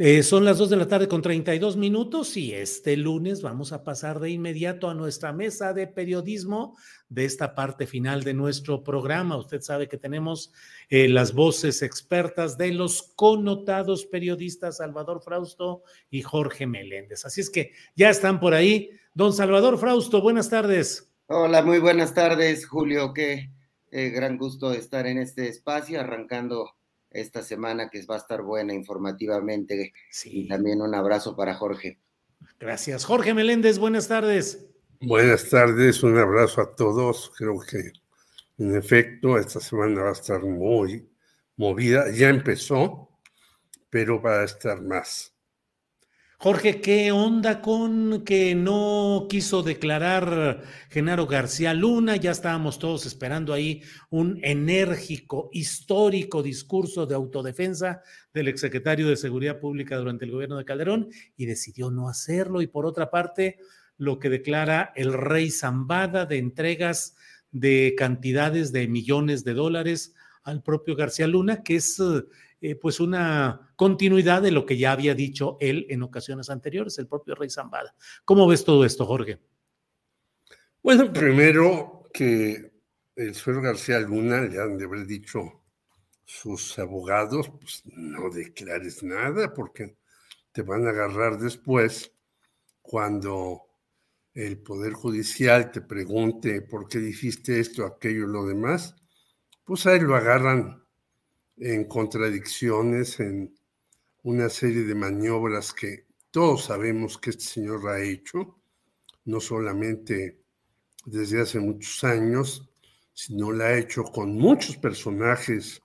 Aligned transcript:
Eh, 0.00 0.22
son 0.22 0.44
las 0.44 0.58
2 0.58 0.70
de 0.70 0.76
la 0.76 0.86
tarde 0.86 1.08
con 1.08 1.22
32 1.22 1.76
minutos 1.76 2.36
y 2.36 2.52
este 2.52 2.96
lunes 2.96 3.42
vamos 3.42 3.72
a 3.72 3.82
pasar 3.82 4.20
de 4.20 4.30
inmediato 4.30 4.88
a 4.88 4.94
nuestra 4.94 5.32
mesa 5.32 5.72
de 5.72 5.88
periodismo 5.88 6.76
de 7.08 7.24
esta 7.24 7.56
parte 7.56 7.84
final 7.84 8.22
de 8.22 8.32
nuestro 8.32 8.84
programa. 8.84 9.36
Usted 9.36 9.60
sabe 9.60 9.88
que 9.88 9.98
tenemos 9.98 10.52
eh, 10.88 11.08
las 11.08 11.34
voces 11.34 11.82
expertas 11.82 12.56
de 12.56 12.70
los 12.74 13.12
connotados 13.16 14.06
periodistas 14.06 14.76
Salvador 14.76 15.20
Frausto 15.20 15.82
y 16.10 16.22
Jorge 16.22 16.68
Meléndez. 16.68 17.24
Así 17.24 17.40
es 17.40 17.50
que 17.50 17.72
ya 17.96 18.08
están 18.08 18.38
por 18.38 18.54
ahí. 18.54 18.90
Don 19.14 19.32
Salvador 19.32 19.78
Frausto, 19.78 20.22
buenas 20.22 20.48
tardes. 20.48 21.12
Hola, 21.26 21.62
muy 21.62 21.80
buenas 21.80 22.14
tardes, 22.14 22.68
Julio. 22.68 23.12
Qué 23.12 23.50
eh, 23.90 24.10
gran 24.10 24.38
gusto 24.38 24.72
estar 24.72 25.08
en 25.08 25.18
este 25.18 25.48
espacio, 25.48 25.98
arrancando 25.98 26.77
esta 27.10 27.42
semana 27.42 27.88
que 27.88 28.04
va 28.06 28.16
a 28.16 28.18
estar 28.18 28.42
buena 28.42 28.74
informativamente. 28.74 29.92
Sí. 30.10 30.42
Y 30.42 30.48
también 30.48 30.82
un 30.82 30.94
abrazo 30.94 31.36
para 31.36 31.54
Jorge. 31.54 31.98
Gracias. 32.58 33.04
Jorge 33.04 33.34
Meléndez, 33.34 33.78
buenas 33.78 34.08
tardes. 34.08 34.66
Buenas 35.00 35.48
tardes, 35.48 36.02
un 36.02 36.18
abrazo 36.18 36.60
a 36.60 36.74
todos. 36.74 37.30
Creo 37.36 37.60
que 37.60 37.92
en 38.58 38.76
efecto 38.76 39.38
esta 39.38 39.60
semana 39.60 40.02
va 40.02 40.08
a 40.10 40.12
estar 40.12 40.42
muy 40.42 41.08
movida. 41.56 42.10
Ya 42.10 42.28
empezó, 42.28 43.08
pero 43.90 44.20
va 44.20 44.40
a 44.40 44.44
estar 44.44 44.82
más. 44.82 45.37
Jorge, 46.40 46.80
¿qué 46.80 47.10
onda 47.10 47.60
con 47.60 48.22
que 48.24 48.54
no 48.54 49.26
quiso 49.28 49.64
declarar 49.64 50.62
Genaro 50.88 51.26
García 51.26 51.74
Luna? 51.74 52.14
Ya 52.14 52.30
estábamos 52.30 52.78
todos 52.78 53.06
esperando 53.06 53.52
ahí 53.52 53.82
un 54.08 54.38
enérgico, 54.44 55.50
histórico 55.52 56.40
discurso 56.40 57.06
de 57.06 57.16
autodefensa 57.16 58.02
del 58.32 58.46
exsecretario 58.46 59.08
de 59.08 59.16
Seguridad 59.16 59.58
Pública 59.58 59.96
durante 59.96 60.26
el 60.26 60.30
gobierno 60.30 60.58
de 60.58 60.64
Calderón 60.64 61.08
y 61.36 61.46
decidió 61.46 61.90
no 61.90 62.08
hacerlo. 62.08 62.62
Y 62.62 62.68
por 62.68 62.86
otra 62.86 63.10
parte, 63.10 63.58
lo 63.96 64.20
que 64.20 64.30
declara 64.30 64.92
el 64.94 65.14
rey 65.14 65.50
Zambada 65.50 66.24
de 66.24 66.38
entregas 66.38 67.16
de 67.50 67.96
cantidades 67.98 68.70
de 68.70 68.86
millones 68.86 69.42
de 69.42 69.54
dólares 69.54 70.14
al 70.44 70.62
propio 70.62 70.94
García 70.94 71.26
Luna, 71.26 71.64
que 71.64 71.74
es 71.74 72.00
eh, 72.60 72.74
pues 72.74 73.00
una 73.00 73.72
continuidad 73.76 74.42
de 74.42 74.50
lo 74.50 74.66
que 74.66 74.76
ya 74.76 74.92
había 74.92 75.14
dicho 75.14 75.56
él 75.60 75.86
en 75.90 76.02
ocasiones 76.02 76.50
anteriores, 76.50 76.98
el 76.98 77.06
propio 77.06 77.34
rey 77.34 77.50
Zambada. 77.50 77.94
¿Cómo 78.24 78.46
ves 78.46 78.64
todo 78.64 78.84
esto, 78.84 79.06
Jorge? 79.06 79.38
Bueno, 80.82 81.12
primero 81.12 82.08
que 82.12 82.72
el 83.14 83.34
señor 83.34 83.62
García 83.62 84.00
Luna 84.00 84.42
le 84.42 84.60
han 84.60 84.78
de 84.78 84.84
haber 84.84 85.06
dicho 85.06 85.64
sus 86.24 86.78
abogados, 86.78 87.50
pues 87.60 87.82
no 87.86 88.30
declares 88.30 89.02
nada 89.02 89.52
porque 89.54 89.96
te 90.52 90.62
van 90.62 90.86
a 90.86 90.90
agarrar 90.90 91.38
después 91.38 92.12
cuando 92.82 93.62
el 94.34 94.58
Poder 94.58 94.92
Judicial 94.92 95.70
te 95.70 95.80
pregunte 95.80 96.62
por 96.62 96.88
qué 96.88 96.98
dijiste 96.98 97.60
esto, 97.60 97.84
aquello 97.84 98.28
y 98.28 98.32
lo 98.32 98.46
demás, 98.46 98.94
pues 99.64 99.86
ahí 99.86 100.00
lo 100.00 100.14
agarran 100.14 100.84
en 101.60 101.84
contradicciones, 101.84 103.20
en 103.20 103.54
una 104.22 104.48
serie 104.48 104.82
de 104.82 104.94
maniobras 104.94 105.72
que 105.72 106.06
todos 106.30 106.64
sabemos 106.64 107.18
que 107.18 107.30
este 107.30 107.44
señor 107.44 107.88
ha 107.88 108.00
hecho, 108.00 108.58
no 109.24 109.40
solamente 109.40 110.42
desde 111.04 111.40
hace 111.40 111.58
muchos 111.58 112.04
años, 112.04 112.68
sino 113.14 113.52
la 113.52 113.66
ha 113.66 113.78
hecho 113.78 114.04
con 114.04 114.34
muchos 114.34 114.76
personajes 114.76 115.82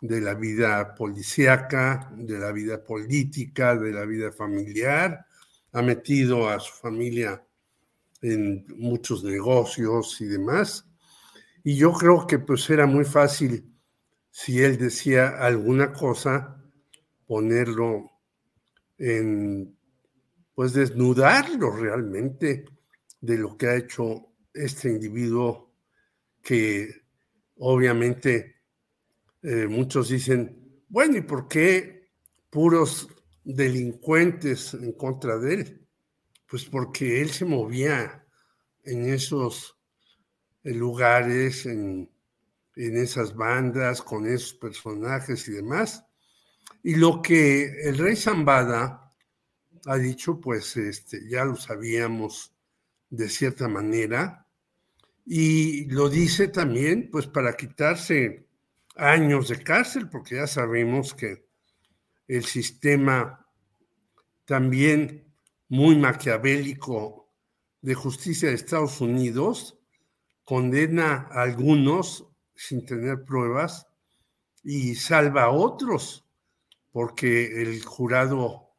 de 0.00 0.20
la 0.20 0.34
vida 0.34 0.94
policíaca, 0.94 2.10
de 2.16 2.38
la 2.38 2.52
vida 2.52 2.84
política, 2.84 3.76
de 3.76 3.92
la 3.92 4.04
vida 4.04 4.30
familiar, 4.32 5.26
ha 5.72 5.82
metido 5.82 6.48
a 6.48 6.60
su 6.60 6.72
familia 6.74 7.44
en 8.22 8.64
muchos 8.76 9.24
negocios 9.24 10.20
y 10.20 10.26
demás. 10.26 10.86
Y 11.62 11.76
yo 11.76 11.92
creo 11.92 12.26
que 12.26 12.38
pues 12.38 12.68
era 12.70 12.86
muy 12.86 13.04
fácil 13.04 13.73
si 14.36 14.60
él 14.64 14.78
decía 14.78 15.28
alguna 15.28 15.92
cosa, 15.92 16.60
ponerlo 17.24 18.10
en, 18.98 19.78
pues 20.56 20.72
desnudarlo 20.72 21.70
realmente 21.70 22.64
de 23.20 23.38
lo 23.38 23.56
que 23.56 23.68
ha 23.68 23.76
hecho 23.76 24.32
este 24.52 24.90
individuo 24.90 25.72
que 26.42 27.02
obviamente 27.58 28.56
eh, 29.40 29.68
muchos 29.68 30.08
dicen, 30.08 30.82
bueno, 30.88 31.18
¿y 31.18 31.20
por 31.20 31.46
qué 31.46 32.10
puros 32.50 33.08
delincuentes 33.44 34.74
en 34.74 34.94
contra 34.94 35.38
de 35.38 35.54
él? 35.54 35.88
Pues 36.48 36.64
porque 36.64 37.22
él 37.22 37.30
se 37.30 37.44
movía 37.44 38.26
en 38.82 39.08
esos 39.10 39.78
lugares, 40.64 41.66
en 41.66 42.10
en 42.76 42.96
esas 42.96 43.34
bandas, 43.34 44.02
con 44.02 44.26
esos 44.26 44.54
personajes 44.54 45.48
y 45.48 45.52
demás. 45.52 46.04
Y 46.82 46.96
lo 46.96 47.22
que 47.22 47.88
el 47.88 47.98
rey 47.98 48.16
Zambada 48.16 49.14
ha 49.86 49.96
dicho, 49.96 50.40
pues 50.40 50.76
este, 50.76 51.28
ya 51.28 51.44
lo 51.44 51.56
sabíamos 51.56 52.54
de 53.10 53.28
cierta 53.28 53.68
manera, 53.68 54.44
y 55.26 55.86
lo 55.86 56.08
dice 56.08 56.48
también, 56.48 57.08
pues 57.10 57.26
para 57.26 57.56
quitarse 57.56 58.46
años 58.96 59.48
de 59.48 59.62
cárcel, 59.62 60.08
porque 60.08 60.36
ya 60.36 60.46
sabemos 60.46 61.14
que 61.14 61.48
el 62.28 62.44
sistema 62.44 63.46
también 64.44 65.32
muy 65.68 65.96
maquiavélico 65.96 67.32
de 67.80 67.94
justicia 67.94 68.48
de 68.48 68.54
Estados 68.54 69.00
Unidos 69.00 69.78
condena 70.44 71.28
a 71.30 71.42
algunos 71.42 72.28
sin 72.54 72.84
tener 72.86 73.24
pruebas 73.24 73.86
y 74.62 74.94
salva 74.94 75.44
a 75.44 75.50
otros, 75.50 76.24
porque 76.92 77.62
el 77.62 77.84
jurado, 77.84 78.70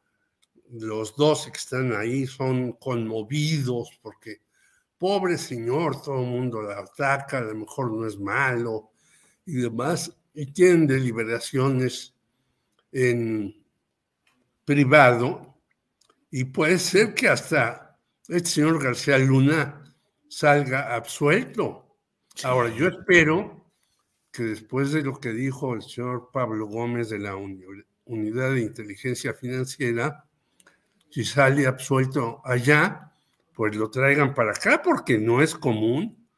los 0.70 1.16
dos 1.16 1.46
que 1.46 1.58
están 1.58 1.92
ahí 1.92 2.26
son 2.26 2.72
conmovidos, 2.72 3.90
porque 4.02 4.40
pobre 4.98 5.38
señor, 5.38 6.02
todo 6.02 6.20
el 6.20 6.26
mundo 6.26 6.62
la 6.62 6.80
ataca, 6.80 7.38
a 7.38 7.42
lo 7.42 7.54
mejor 7.54 7.92
no 7.92 8.06
es 8.06 8.18
malo 8.18 8.90
y 9.44 9.56
demás, 9.56 10.12
y 10.34 10.46
tienen 10.46 10.86
deliberaciones 10.86 12.14
en 12.92 13.54
privado, 14.64 15.54
y 16.30 16.44
puede 16.44 16.78
ser 16.78 17.14
que 17.14 17.28
hasta 17.28 17.98
este 18.28 18.48
señor 18.48 18.82
García 18.82 19.18
Luna 19.18 19.94
salga 20.28 20.94
absuelto. 20.94 21.96
Ahora, 22.42 22.74
yo 22.74 22.88
espero 22.88 23.65
que 24.36 24.42
después 24.42 24.92
de 24.92 25.02
lo 25.02 25.18
que 25.18 25.32
dijo 25.32 25.72
el 25.72 25.80
señor 25.80 26.28
Pablo 26.30 26.66
Gómez 26.66 27.08
de 27.08 27.18
la 27.18 27.36
Unidad 27.36 28.52
de 28.52 28.60
Inteligencia 28.60 29.32
Financiera, 29.32 30.26
si 31.08 31.24
sale 31.24 31.66
absuelto 31.66 32.42
allá, 32.44 33.14
pues 33.54 33.74
lo 33.74 33.90
traigan 33.90 34.34
para 34.34 34.50
acá, 34.50 34.82
porque 34.84 35.16
no 35.16 35.40
es 35.40 35.54
común 35.54 36.28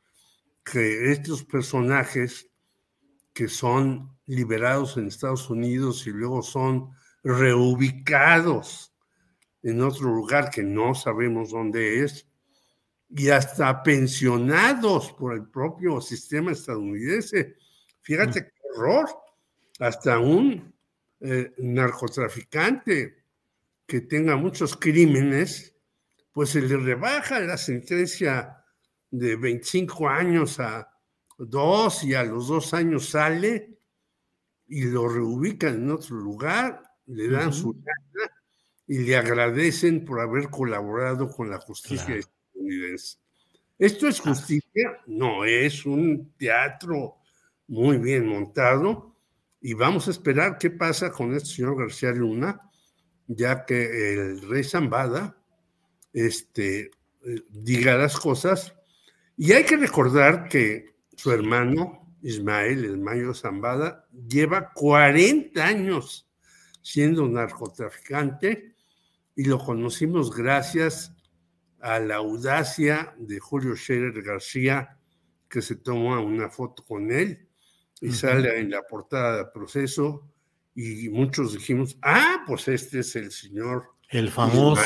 que 0.65 1.11
estos 1.11 1.43
personajes 1.43 2.49
que 3.33 3.49
son 3.49 4.17
liberados 4.27 4.97
en 4.97 5.09
Estados 5.09 5.51
Unidos 5.51 6.07
y 6.07 6.11
luego 6.11 6.43
son 6.43 6.91
reubicados 7.25 8.95
en 9.65 9.83
otro 9.83 10.15
lugar 10.15 10.51
que 10.51 10.63
no 10.63 10.95
sabemos 10.95 11.51
dónde 11.51 12.05
es, 12.05 12.29
y 13.11 13.31
hasta 13.31 13.83
pensionados 13.83 15.13
por 15.15 15.35
el 15.35 15.49
propio 15.49 16.01
sistema 16.01 16.53
estadounidense. 16.53 17.57
Fíjate 18.09 18.47
qué 18.47 18.53
horror. 18.75 19.07
Hasta 19.81 20.19
un 20.19 20.75
eh, 21.21 21.53
narcotraficante 21.59 23.23
que 23.87 24.01
tenga 24.01 24.35
muchos 24.35 24.79
crímenes, 24.79 25.75
pues 26.33 26.49
se 26.49 26.63
le 26.63 26.79
rebaja 26.79 27.39
la 27.41 27.59
sentencia 27.59 28.65
de 29.11 29.37
25 29.37 30.09
años 30.09 30.59
a 30.59 30.91
dos 31.37 32.03
y 32.03 32.15
a 32.15 32.25
los 32.25 32.49
dos 32.49 32.73
años 32.73 33.11
sale 33.11 33.79
y 34.67 34.85
lo 34.85 35.07
reubican 35.07 35.75
en 35.75 35.91
otro 35.91 36.17
lugar, 36.17 36.83
le 37.05 37.29
dan 37.29 37.53
su 37.53 37.79
y 38.87 39.01
le 39.01 39.17
agradecen 39.17 40.07
por 40.07 40.21
haber 40.21 40.49
colaborado 40.49 41.29
con 41.29 41.51
la 41.51 41.59
justicia 41.59 42.17
estadounidense. 42.17 43.19
¿Esto 43.79 44.09
es 44.09 44.19
justicia? 44.19 44.99
No, 45.07 45.45
es 45.45 45.85
un 45.85 46.33
teatro 46.39 47.18
muy 47.69 47.99
bien 47.99 48.27
montado 48.27 49.15
y 49.61 49.75
vamos 49.75 50.09
a 50.09 50.11
esperar 50.11 50.59
qué 50.59 50.71
pasa 50.71 51.13
con 51.13 51.35
este 51.35 51.51
señor 51.51 51.79
García 51.79 52.13
Luna, 52.13 52.61
ya 53.27 53.65
que 53.65 54.15
el 54.15 54.49
rey 54.49 54.65
Zambada 54.65 55.37
este, 56.13 56.91
eh, 57.25 57.43
diga 57.51 57.97
las 57.97 58.19
cosas. 58.19 58.75
Y 59.37 59.53
hay 59.53 59.65
que 59.65 59.77
recordar 59.77 60.49
que 60.49 60.95
su 61.17 61.31
hermano 61.31 62.17
Ismael, 62.23 62.85
el 62.85 62.99
Mayo 62.99 63.35
Zambada, 63.35 64.07
lleva 64.29 64.73
40 64.73 65.65
años 65.65 66.29
siendo 66.81 67.29
narcotraficante 67.29 68.75
y 69.37 69.45
lo 69.45 69.59
conocimos 69.59 70.35
gracias 70.35 71.15
a 71.81 71.99
la 72.01 72.17
audacia 72.17 73.15
de 73.19 73.39
Julio 73.39 73.77
Scherer 73.77 74.23
García, 74.23 74.99
que 75.49 75.63
se 75.63 75.77
toma 75.77 76.21
una 76.21 76.49
foto 76.49 76.85
con 76.85 77.11
él 77.11 77.48
y 78.01 78.13
sale 78.13 78.59
en 78.61 78.71
la 78.71 78.83
portada 78.83 79.53
proceso 79.53 80.25
y 80.75 81.09
muchos 81.09 81.55
dijimos, 81.55 81.99
ah, 82.03 82.45
pues 82.47 82.69
este 82.69 83.01
es 83.01 83.17
el 83.17 83.33
señor. 83.33 83.95
El 84.11 84.31
famoso. 84.31 84.83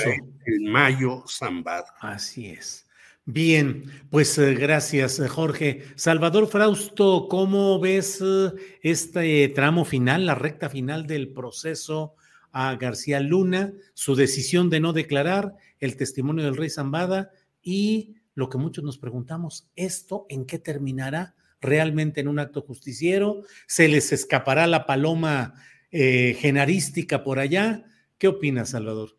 el 0.47 0.61
Mayo 0.63 1.25
Zambada. 1.29 1.95
Así 2.01 2.49
es. 2.49 2.87
Bien, 3.25 3.85
pues 4.11 4.37
eh, 4.39 4.55
gracias, 4.55 5.21
eh, 5.21 5.29
Jorge. 5.29 5.85
Salvador 5.95 6.49
Frausto, 6.49 7.29
¿cómo 7.29 7.79
ves 7.79 8.21
eh, 8.21 8.53
este 8.83 9.49
tramo 9.51 9.85
final, 9.85 10.27
la 10.27 10.35
recta 10.35 10.69
final 10.69 11.07
del 11.07 11.33
proceso 11.33 12.17
a 12.51 12.75
García 12.75 13.21
Luna, 13.21 13.73
su 13.95 14.17
decisión 14.17 14.71
de 14.71 14.81
no 14.81 14.93
declarar, 14.93 15.55
el 15.79 15.97
testimonio 15.97 16.45
del 16.45 16.57
rey 16.57 16.69
Zambada 16.69 17.31
y 17.63 18.17
lo 18.35 18.49
que 18.49 18.59
muchos 18.59 18.83
nos 18.83 18.99
preguntamos, 18.99 19.69
¿esto 19.77 20.27
en 20.29 20.45
qué 20.45 20.59
terminará? 20.59 21.37
¿Realmente 21.63 22.21
en 22.21 22.29
un 22.29 22.39
acto 22.39 22.61
justiciero? 22.61 23.45
¿Se 23.67 23.89
les 23.89 24.13
escapará 24.13 24.67
la 24.67 24.85
paloma 24.85 25.55
genarística 25.91 27.23
por 27.23 27.39
allá? 27.39 27.85
¿Qué 28.19 28.29
opinas, 28.29 28.71
Salvador? 28.71 29.17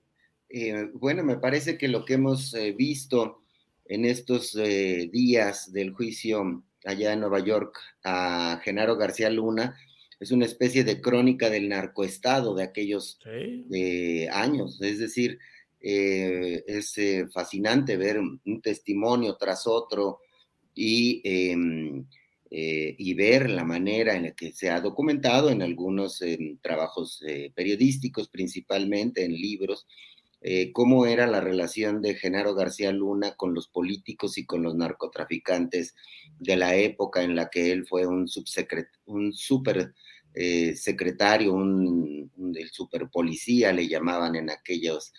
bueno, 0.93 1.23
me 1.23 1.37
parece 1.37 1.79
que 1.79 1.87
lo 1.87 2.05
que 2.05 2.13
hemos 2.13 2.55
visto 2.77 3.43
en 3.85 4.05
estos 4.05 4.55
eh, 4.55 5.09
días 5.11 5.71
del 5.71 5.93
juicio 5.93 6.63
allá 6.85 7.13
en 7.13 7.19
Nueva 7.21 7.39
York 7.39 7.77
a 8.03 8.59
Genaro 8.63 8.97
García 8.97 9.29
Luna 9.29 9.77
es 10.19 10.31
una 10.31 10.45
especie 10.45 10.83
de 10.83 11.01
crónica 11.01 11.49
del 11.49 11.69
narcoestado 11.69 12.55
de 12.55 12.63
aquellos 12.63 13.19
eh, 13.25 14.27
años. 14.31 14.81
Es 14.81 14.99
decir, 14.99 15.37
eh, 15.81 16.63
es 16.65 16.95
fascinante 17.33 17.97
ver 17.97 18.19
un 18.19 18.61
testimonio 18.61 19.35
tras 19.35 19.67
otro 19.67 20.21
y, 20.73 21.21
em, 22.53 22.95
y, 22.97 23.13
ver 23.15 23.49
la 23.49 23.63
manera 23.63 24.15
en 24.15 24.23
la 24.23 24.31
que 24.31 24.51
se 24.51 24.69
ha 24.69 24.79
documentado 24.81 25.49
en 25.49 25.61
algunos 25.61 26.21
trabajos 26.61 27.23
periodísticos, 27.55 28.29
principalmente 28.29 29.25
en 29.25 29.33
libros, 29.33 29.87
eh, 30.45 30.73
cómo 30.73 31.05
era 31.05 31.25
la 31.25 31.39
relación 31.39 32.01
de 32.01 32.15
Genaro 32.15 32.53
García 32.53 32.91
Luna 32.91 33.33
con 33.37 33.53
los 33.53 33.69
políticos 33.69 34.37
y 34.37 34.45
con 34.45 34.61
los 34.61 34.75
narcotraficantes 34.75 35.95
de 36.37 36.57
la 36.57 36.75
época 36.75 37.23
en 37.23 37.33
la 37.37 37.49
que 37.49 37.71
él 37.71 37.87
fue 37.87 38.05
un, 38.05 38.27
un 39.05 39.33
super 39.33 39.93
eh, 40.33 40.75
secretario, 40.75 41.53
un, 41.53 42.29
el 42.55 42.69
super 42.71 43.09
policía 43.09 43.71
le 43.71 43.87
llamaban 43.87 44.35
en 44.35 44.49
aquellos 44.49 45.13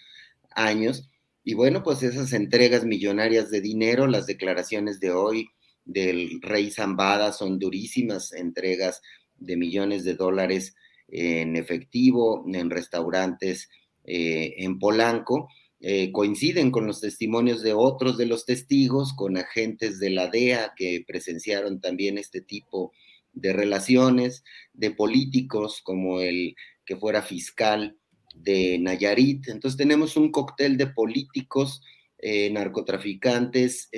años. 0.50 1.08
Y 1.42 1.54
bueno, 1.54 1.82
pues 1.82 2.02
esas 2.02 2.34
entregas 2.34 2.84
millonarias 2.84 3.50
de 3.50 3.62
dinero, 3.62 4.06
las 4.06 4.26
declaraciones 4.26 5.00
de 5.00 5.12
hoy 5.12 5.48
del 5.84 6.40
rey 6.40 6.70
Zambada 6.70 7.32
son 7.32 7.58
durísimas, 7.58 8.32
entregas 8.32 9.00
de 9.36 9.56
millones 9.56 10.04
de 10.04 10.14
dólares 10.14 10.74
en 11.08 11.56
efectivo, 11.56 12.44
en 12.52 12.70
restaurantes 12.70 13.68
eh, 14.04 14.54
en 14.58 14.78
Polanco, 14.78 15.48
eh, 15.80 16.12
coinciden 16.12 16.70
con 16.70 16.86
los 16.86 17.00
testimonios 17.00 17.62
de 17.62 17.74
otros 17.74 18.16
de 18.16 18.26
los 18.26 18.46
testigos, 18.46 19.12
con 19.14 19.36
agentes 19.36 19.98
de 19.98 20.10
la 20.10 20.28
DEA 20.28 20.72
que 20.76 21.04
presenciaron 21.06 21.80
también 21.80 22.16
este 22.16 22.40
tipo 22.40 22.92
de 23.32 23.52
relaciones, 23.52 24.44
de 24.72 24.92
políticos 24.92 25.80
como 25.82 26.20
el 26.20 26.54
que 26.86 26.96
fuera 26.96 27.22
fiscal 27.22 27.98
de 28.34 28.78
Nayarit. 28.78 29.48
Entonces 29.48 29.76
tenemos 29.76 30.16
un 30.16 30.30
cóctel 30.30 30.76
de 30.76 30.86
políticos, 30.86 31.82
eh, 32.18 32.50
narcotraficantes 32.50 33.88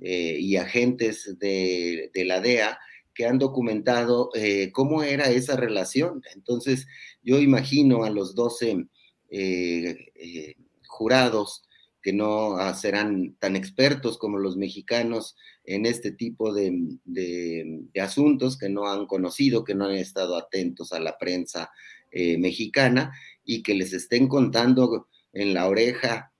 em, 0.00 0.40
y 0.40 0.56
agentes 0.56 1.38
de, 1.38 2.10
la 2.14 2.40
DEA 2.40 2.78
que 3.14 3.26
han 3.26 3.38
documentado 3.38 4.30
cómo 4.72 5.02
era 5.02 5.30
esa 5.30 5.56
relación. 5.56 6.22
Entonces, 6.34 6.86
yo 7.22 7.38
imagino 7.40 8.04
a 8.04 8.10
los 8.10 8.34
12 8.34 8.86
eh, 9.32 9.96
eh, 10.16 10.56
jurados 10.88 11.62
que 12.02 12.12
no 12.12 12.56
ah, 12.56 12.74
serán 12.74 13.36
tan 13.38 13.54
expertos 13.54 14.18
como 14.18 14.38
los 14.38 14.56
mexicanos 14.56 15.36
en 15.64 15.86
este 15.86 16.10
tipo 16.10 16.52
de, 16.52 16.72
asuntos, 18.00 18.58
que 18.58 18.68
no 18.68 18.88
han 18.88 19.06
conocido, 19.06 19.62
que 19.62 19.74
no 19.74 19.84
han 19.84 19.94
estado 19.94 20.36
atentos 20.36 20.92
a 20.92 20.98
la 20.98 21.16
prensa 21.18 21.70
eh, 22.10 22.38
mexicana 22.38 23.12
y 23.44 23.62
que 23.62 23.74
les 23.74 23.92
estén 23.92 24.26
contando 24.26 25.08
en 25.32 25.54
la 25.54 25.68
oreja 25.68 26.32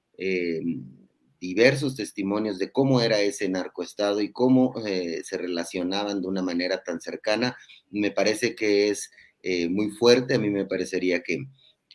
diversos 1.40 1.96
testimonios 1.96 2.58
de 2.58 2.70
cómo 2.70 3.00
era 3.00 3.20
ese 3.20 3.48
narcoestado 3.48 4.20
y 4.20 4.30
cómo 4.30 4.74
se 4.82 5.36
relacionaban 5.38 6.20
de 6.20 6.28
una 6.28 6.42
manera 6.42 6.82
tan 6.84 7.00
cercana, 7.00 7.56
me 7.90 8.10
parece 8.10 8.54
que 8.54 8.90
es 8.90 9.10
eh, 9.42 9.68
muy 9.68 9.90
fuerte. 9.90 10.34
A 10.34 10.38
mí 10.38 10.50
me 10.50 10.66
parecería 10.66 11.22
que, 11.22 11.38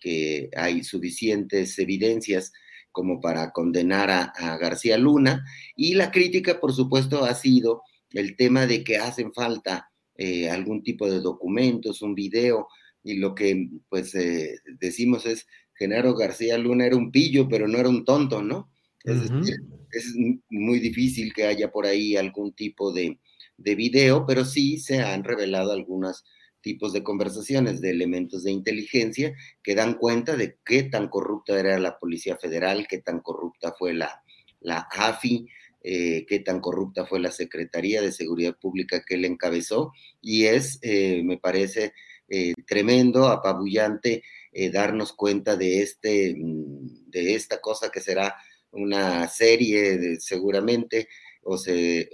que 0.02 0.50
hay 0.56 0.84
suficientes 0.84 1.78
evidencias 1.80 2.52
como 2.92 3.20
para 3.20 3.52
condenar 3.52 4.10
a, 4.10 4.58
García 4.58 4.98
Luna. 4.98 5.46
Y 5.76 5.96
la 5.96 6.12
crítica, 6.12 6.60
por 6.60 6.74
supuesto, 6.74 7.26
ha 7.26 7.36
sido 7.36 7.82
el 8.12 8.36
tema 8.38 8.66
de 8.66 8.84
que 8.84 8.98
hacen 8.98 9.34
falta 9.34 9.92
eh, 10.16 10.50
algún 10.50 10.82
tipo 10.82 11.10
de 11.10 11.20
documentos, 11.20 12.02
un 12.02 12.16
video, 12.16 12.68
y 13.04 13.16
lo 13.18 13.36
que 13.36 13.70
pues 13.90 14.16
eh, 14.16 14.60
decimos 14.80 15.26
es, 15.26 15.46
Genaro 15.74 16.16
García 16.16 16.58
Luna 16.58 16.86
era 16.86 16.96
un 16.96 17.12
pillo, 17.12 17.50
pero 17.50 17.68
no 17.68 17.78
era 17.78 17.90
un 17.90 18.06
tonto, 18.06 18.42
¿no? 18.42 18.72
Es 19.06 19.30
decir, 19.30 19.56
es 19.92 20.14
muy 20.50 20.80
difícil 20.80 21.34
que 21.34 21.46
haya 21.46 21.72
por 21.72 21.86
ahí 21.86 22.16
algún 22.16 22.54
tipo 22.54 22.92
de, 22.92 23.20
de 23.58 23.76
video, 23.76 24.26
pero 24.26 24.46
sí 24.46 24.78
se 24.78 25.00
han 25.00 25.24
revelado 25.24 25.72
algunas 25.72 26.24
tipos 26.62 26.94
de 26.94 27.04
conversaciones 27.04 27.80
de 27.80 27.92
elementos 27.92 28.44
de 28.44 28.52
inteligencia 28.52 29.36
que 29.62 29.76
dan 29.76 29.94
cuenta 29.94 30.36
de 30.36 30.58
qué 30.66 30.84
tan 30.84 31.10
corrupta 31.10 31.60
era 31.60 31.78
la 31.78 32.00
Policía 32.00 32.38
Federal, 32.38 32.88
qué 32.90 32.98
tan 32.98 33.20
corrupta 33.20 33.76
fue 33.78 33.94
la, 33.94 34.24
la 34.62 34.88
AFI, 34.92 35.46
eh, 35.84 36.26
qué 36.28 36.40
tan 36.40 36.62
corrupta 36.62 37.06
fue 37.06 37.20
la 37.20 37.32
Secretaría 37.32 38.02
de 38.02 38.12
Seguridad 38.12 38.58
Pública 38.60 39.04
que 39.06 39.14
él 39.14 39.26
encabezó. 39.26 39.94
Y 40.20 40.46
es, 40.46 40.80
eh, 40.82 41.22
me 41.24 41.38
parece, 41.38 41.94
eh, 42.28 42.54
tremendo, 42.66 43.28
apabullante 43.28 44.24
darnos 44.72 45.12
cuenta 45.12 45.58
de, 45.58 45.82
este, 45.82 46.34
mm, 46.34 47.12
de 47.12 47.36
esta 47.36 47.60
cosa 47.60 47.90
que 47.92 48.00
será 48.00 48.36
una 48.76 49.28
serie 49.28 50.20
seguramente 50.20 51.08
o, 51.44 51.58
se, 51.58 52.10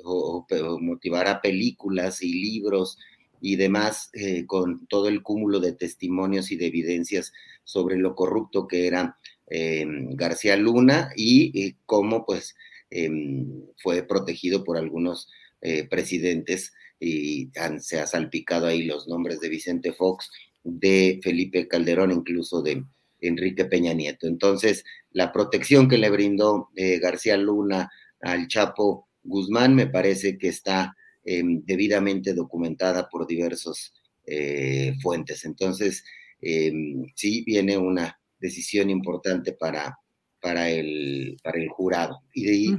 motivará 0.79 1.41
películas 1.41 2.21
y 2.21 2.33
libros 2.33 2.97
y 3.39 3.55
demás, 3.55 4.09
eh, 4.13 4.45
con 4.45 4.85
todo 4.87 5.07
el 5.07 5.23
cúmulo 5.23 5.59
de 5.59 5.73
testimonios 5.73 6.51
y 6.51 6.57
de 6.57 6.67
evidencias 6.67 7.33
sobre 7.63 7.97
lo 7.97 8.13
corrupto 8.15 8.67
que 8.67 8.87
era 8.87 9.17
em, 9.47 10.15
García 10.15 10.55
Luna 10.57 11.11
y 11.15 11.73
cómo 11.85 12.25
pues 12.25 12.55
em, 12.89 13.63
fue 13.77 14.03
protegido 14.03 14.63
por 14.63 14.77
algunos 14.77 15.27
eh, 15.61 15.87
presidentes 15.87 16.73
y 16.99 17.49
se 17.79 17.99
ha 17.99 18.07
salpicado 18.07 18.67
ahí 18.67 18.83
los 18.83 19.07
nombres 19.07 19.39
de 19.39 19.49
Vicente 19.49 19.91
Fox, 19.91 20.29
de 20.63 21.19
Felipe 21.23 21.67
Calderón, 21.67 22.11
incluso 22.11 22.61
de 22.61 22.83
Enrique 23.21 23.65
Peña 23.65 23.93
Nieto. 23.93 24.27
Entonces, 24.27 24.83
la 25.11 25.31
protección 25.31 25.87
que 25.87 25.97
le 25.97 26.09
brindó 26.09 26.69
eh, 26.75 26.99
García 26.99 27.37
Luna 27.37 27.89
al 28.21 28.47
Chapo 28.47 29.07
Guzmán 29.23 29.75
me 29.75 29.87
parece 29.87 30.37
que 30.37 30.47
está 30.49 30.95
em, 31.23 31.63
debidamente 31.65 32.33
documentada 32.33 33.07
por 33.09 33.27
diversos 33.27 33.93
eh, 34.25 34.95
fuentes. 35.01 35.45
Entonces, 35.45 36.03
em, 36.41 37.05
sí 37.15 37.43
viene 37.45 37.77
una 37.77 38.19
decisión 38.39 38.89
importante 38.89 39.53
para, 39.53 39.97
para, 40.41 40.69
el, 40.69 41.37
para 41.43 41.59
el 41.59 41.69
jurado. 41.69 42.21
Y, 42.33 42.75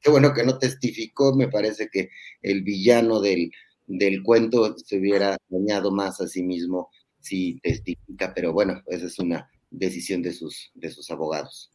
qué 0.00 0.10
bueno 0.10 0.32
que 0.32 0.44
no 0.44 0.58
testificó, 0.58 1.34
me 1.34 1.48
parece 1.48 1.88
que 1.92 2.08
el 2.40 2.62
villano 2.62 3.20
del, 3.20 3.50
del 3.86 4.22
cuento 4.22 4.76
se 4.78 4.98
hubiera 4.98 5.36
dañado 5.48 5.90
más 5.90 6.20
a 6.20 6.28
sí 6.28 6.42
mismo 6.42 6.88
si 7.20 7.58
testifica, 7.60 8.32
pero 8.34 8.52
bueno, 8.52 8.80
esa 8.86 9.06
es 9.06 9.18
una 9.18 9.50
decisión 9.70 10.22
de 10.22 10.32
sus, 10.32 10.70
de 10.74 10.90
sus 10.90 11.10
abogados. 11.10 11.70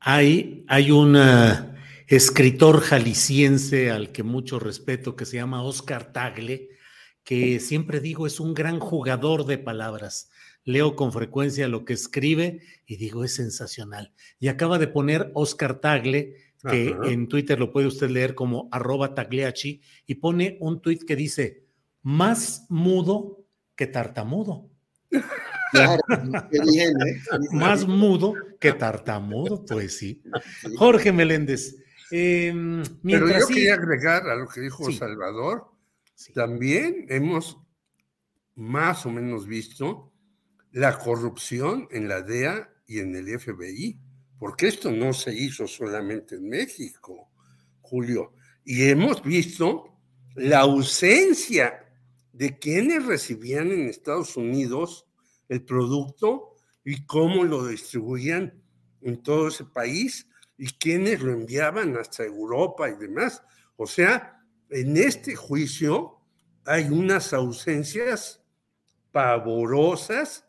Hay, 0.00 0.64
hay 0.68 0.90
un 0.90 1.16
eh, 1.16 1.72
escritor 2.08 2.80
jalisciense 2.80 3.90
al 3.90 4.12
que 4.12 4.22
mucho 4.22 4.58
respeto 4.58 5.16
que 5.16 5.26
se 5.26 5.36
llama 5.36 5.62
Oscar 5.62 6.12
Tagle, 6.12 6.70
que 7.24 7.60
siempre 7.60 8.00
digo 8.00 8.26
es 8.26 8.40
un 8.40 8.52
gran 8.54 8.80
jugador 8.80 9.46
de 9.46 9.58
palabras. 9.58 10.30
Leo 10.64 10.96
con 10.96 11.12
frecuencia 11.12 11.68
lo 11.68 11.84
que 11.84 11.92
escribe 11.92 12.60
y 12.86 12.96
digo 12.96 13.24
es 13.24 13.34
sensacional. 13.34 14.12
Y 14.38 14.48
acaba 14.48 14.78
de 14.78 14.88
poner 14.88 15.30
Oscar 15.34 15.80
Tagle, 15.80 16.36
que 16.68 16.94
en 17.04 17.26
Twitter 17.26 17.58
lo 17.58 17.72
puede 17.72 17.88
usted 17.88 18.08
leer 18.08 18.36
como 18.36 18.68
arroba 18.70 19.14
tagliachi, 19.14 19.80
y 20.06 20.14
pone 20.16 20.58
un 20.60 20.80
tweet 20.80 21.00
que 21.06 21.16
dice, 21.16 21.64
más 22.02 22.66
mudo 22.68 23.44
que 23.74 23.86
tartamudo. 23.86 24.68
Más 27.52 27.86
mudo 27.86 28.34
que 28.60 28.72
tartamudo, 28.72 29.64
pues 29.64 29.96
sí. 29.96 30.22
Jorge 30.76 31.12
Meléndez. 31.12 31.76
Em, 32.10 32.82
Pero 33.02 33.28
yo 33.28 33.46
quería 33.46 33.74
agregar 33.74 34.28
a 34.28 34.34
lo 34.34 34.46
que 34.46 34.60
dijo 34.60 34.92
Salvador, 34.92 35.64
también 36.34 37.06
hemos 37.08 37.58
más 38.54 39.06
o 39.06 39.10
menos 39.10 39.46
visto 39.46 40.12
la 40.72 40.98
corrupción 40.98 41.88
en 41.90 42.08
la 42.08 42.20
DEA 42.22 42.70
y 42.86 43.00
en 43.00 43.14
el 43.14 43.38
FBI, 43.38 43.98
porque 44.38 44.68
esto 44.68 44.90
no 44.90 45.12
se 45.12 45.34
hizo 45.34 45.66
solamente 45.66 46.36
en 46.36 46.48
México, 46.48 47.30
Julio, 47.80 48.34
y 48.64 48.88
hemos 48.88 49.22
visto 49.22 49.98
la 50.34 50.60
ausencia 50.60 51.82
de 52.32 52.58
quienes 52.58 53.04
recibían 53.04 53.70
en 53.70 53.88
Estados 53.88 54.36
Unidos 54.36 55.06
el 55.48 55.64
producto 55.64 56.56
y 56.84 57.04
cómo 57.04 57.44
lo 57.44 57.66
distribuían 57.66 58.62
en 59.00 59.22
todo 59.22 59.48
ese 59.48 59.64
país 59.64 60.28
y 60.56 60.66
quienes 60.66 61.20
lo 61.20 61.32
enviaban 61.32 61.96
hasta 61.96 62.24
Europa 62.24 62.88
y 62.88 62.94
demás. 62.94 63.42
O 63.76 63.86
sea, 63.86 64.44
en 64.70 64.96
este 64.96 65.34
juicio 65.34 66.20
hay 66.64 66.84
unas 66.84 67.32
ausencias 67.32 68.42
pavorosas 69.10 70.46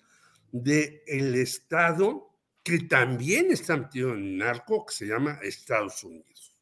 del 0.52 1.02
el 1.08 1.36
Estado 1.36 2.30
que 2.64 2.80
también 2.80 3.52
está 3.52 3.76
metido 3.76 4.14
en 4.14 4.38
narco 4.38 4.86
que 4.86 4.94
se 4.94 5.08
llama 5.08 5.40
Estados 5.42 6.04
Unidos. 6.04 6.56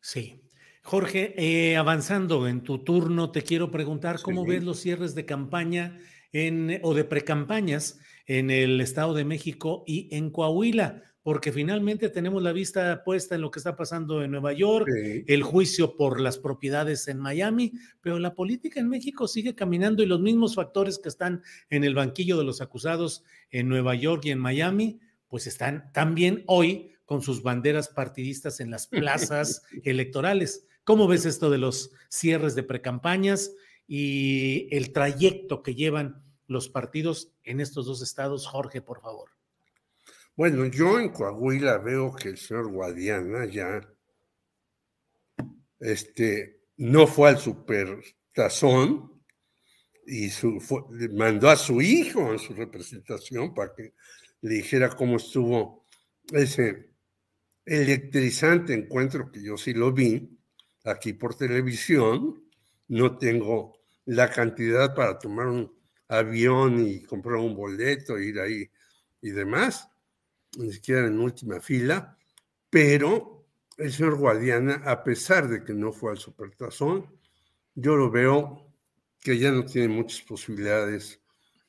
Sí. 0.00 0.40
Jorge, 0.82 1.34
eh, 1.36 1.76
avanzando 1.76 2.46
en 2.46 2.62
tu 2.62 2.84
turno, 2.84 3.30
te 3.32 3.42
quiero 3.42 3.70
preguntar 3.70 4.20
cómo 4.20 4.44
ves 4.44 4.62
los 4.62 4.80
cierres 4.80 5.14
de 5.14 5.24
campaña 5.24 5.98
en, 6.34 6.80
o 6.82 6.92
de 6.92 7.04
precampañas 7.04 7.98
en 8.26 8.50
el 8.50 8.80
Estado 8.80 9.14
de 9.14 9.24
México 9.24 9.84
y 9.86 10.14
en 10.14 10.30
Coahuila, 10.30 11.02
porque 11.22 11.52
finalmente 11.52 12.10
tenemos 12.10 12.42
la 12.42 12.52
vista 12.52 13.02
puesta 13.04 13.36
en 13.36 13.40
lo 13.40 13.50
que 13.50 13.60
está 13.60 13.76
pasando 13.76 14.22
en 14.22 14.32
Nueva 14.32 14.52
York, 14.52 14.88
el 15.26 15.42
juicio 15.42 15.96
por 15.96 16.20
las 16.20 16.38
propiedades 16.38 17.08
en 17.08 17.18
Miami, 17.18 17.72
pero 18.02 18.18
la 18.18 18.34
política 18.34 18.80
en 18.80 18.88
México 18.88 19.26
sigue 19.28 19.54
caminando 19.54 20.02
y 20.02 20.06
los 20.06 20.20
mismos 20.20 20.54
factores 20.56 20.98
que 20.98 21.08
están 21.08 21.42
en 21.70 21.84
el 21.84 21.94
banquillo 21.94 22.36
de 22.36 22.44
los 22.44 22.60
acusados 22.60 23.24
en 23.50 23.68
Nueva 23.68 23.94
York 23.94 24.24
y 24.26 24.32
en 24.32 24.40
Miami, 24.40 25.00
pues 25.28 25.46
están 25.46 25.92
también 25.92 26.42
hoy 26.46 26.90
con 27.04 27.22
sus 27.22 27.42
banderas 27.42 27.88
partidistas 27.88 28.60
en 28.60 28.70
las 28.70 28.86
plazas 28.88 29.62
electorales. 29.84 30.66
¿Cómo 30.82 31.06
ves 31.06 31.26
esto 31.26 31.48
de 31.48 31.58
los 31.58 31.92
cierres 32.08 32.54
de 32.54 32.64
precampañas 32.64 33.52
y 33.86 34.68
el 34.74 34.92
trayecto 34.92 35.62
que 35.62 35.74
llevan 35.74 36.24
los 36.46 36.68
partidos 36.68 37.32
en 37.42 37.60
estos 37.60 37.86
dos 37.86 38.02
estados? 38.02 38.46
Jorge, 38.46 38.80
por 38.82 39.00
favor. 39.00 39.30
Bueno, 40.36 40.66
yo 40.66 40.98
en 40.98 41.10
Coahuila 41.10 41.78
veo 41.78 42.14
que 42.14 42.30
el 42.30 42.38
señor 42.38 42.70
Guadiana 42.72 43.46
ya 43.46 43.80
este, 45.78 46.62
no 46.76 47.06
fue 47.06 47.28
al 47.28 47.38
supertazón 47.38 49.22
y 50.06 50.28
su, 50.30 50.58
mandó 51.12 51.48
a 51.48 51.56
su 51.56 51.80
hijo 51.80 52.32
en 52.32 52.38
su 52.38 52.52
representación 52.54 53.54
para 53.54 53.74
que 53.74 53.94
le 54.40 54.54
dijera 54.54 54.90
cómo 54.90 55.16
estuvo 55.16 55.86
ese 56.32 56.90
electrizante 57.64 58.74
encuentro 58.74 59.30
que 59.30 59.42
yo 59.42 59.56
sí 59.56 59.72
lo 59.72 59.92
vi 59.92 60.38
aquí 60.84 61.12
por 61.12 61.34
televisión. 61.34 62.43
No 62.88 63.18
tengo 63.18 63.78
la 64.06 64.30
cantidad 64.30 64.94
para 64.94 65.18
tomar 65.18 65.46
un 65.46 65.72
avión 66.08 66.86
y 66.86 67.02
comprar 67.02 67.36
un 67.36 67.54
boleto, 67.54 68.18
ir 68.18 68.38
ahí 68.40 68.70
y 69.20 69.30
demás, 69.30 69.88
ni 70.58 70.72
siquiera 70.72 71.06
en 71.06 71.18
última 71.18 71.60
fila, 71.60 72.16
pero 72.68 73.46
el 73.78 73.92
señor 73.92 74.18
Guadiana, 74.18 74.82
a 74.84 75.02
pesar 75.02 75.48
de 75.48 75.64
que 75.64 75.72
no 75.72 75.92
fue 75.92 76.12
al 76.12 76.18
supertazón, 76.18 77.06
yo 77.74 77.96
lo 77.96 78.10
veo 78.10 78.72
que 79.20 79.38
ya 79.38 79.50
no 79.50 79.64
tiene 79.64 79.88
muchas 79.88 80.20
posibilidades 80.22 81.20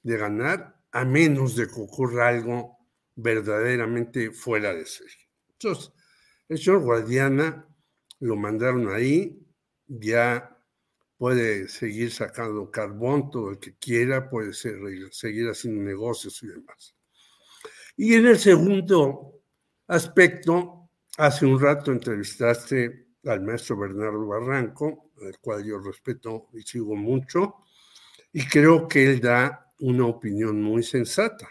de 0.03 0.17
ganar, 0.17 0.79
a 0.91 1.05
menos 1.05 1.55
de 1.55 1.67
que 1.67 1.79
ocurra 1.79 2.27
algo 2.27 2.77
verdaderamente 3.15 4.31
fuera 4.31 4.74
de 4.74 4.86
serie. 4.86 5.29
Entonces, 5.53 5.91
el 6.50 6.57
señor 6.57 6.84
Guadiana 6.84 7.65
lo 8.19 8.36
mandaron 8.36 8.93
ahí, 8.93 9.41
ya 9.88 10.54
puede 11.17 11.67
seguir 11.67 12.12
sacando 12.12 12.69
carbón 12.69 13.29
todo 13.29 13.51
el 13.51 13.60
que 13.60 13.75
quiera, 13.75 14.29
puede 14.29 14.53
seguir 14.53 15.50
haciendo 15.50 15.81
negocios 15.81 16.41
y 16.43 16.48
demás. 16.48 16.95
Y 17.98 18.15
en 18.15 18.27
el 18.27 18.38
segundo 18.38 19.41
aspecto, 19.88 20.89
hace 21.17 21.45
un 21.45 21.60
rato 21.60 21.91
entrevistaste 21.91 23.07
al 23.25 23.41
maestro 23.41 23.77
Bernardo 23.77 24.27
Barranco, 24.27 25.12
al 25.25 25.39
cual 25.39 25.63
yo 25.63 25.79
respeto 25.79 26.50
y 26.53 26.62
sigo 26.62 26.95
mucho, 26.95 27.55
y 28.34 28.45
creo 28.45 28.88
que 28.88 29.05
él 29.05 29.22
da 29.22 29.72
una 29.79 30.05
opinión 30.07 30.62
muy 30.62 30.84
sensata. 30.84 31.48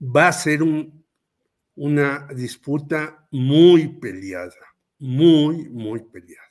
Va 0.00 0.28
a 0.28 0.32
ser 0.32 0.60
una 1.74 2.28
disputa 2.34 3.28
muy 3.30 3.88
peleada, 4.00 4.74
muy, 4.98 5.68
muy 5.68 6.00
peleada. 6.00 6.41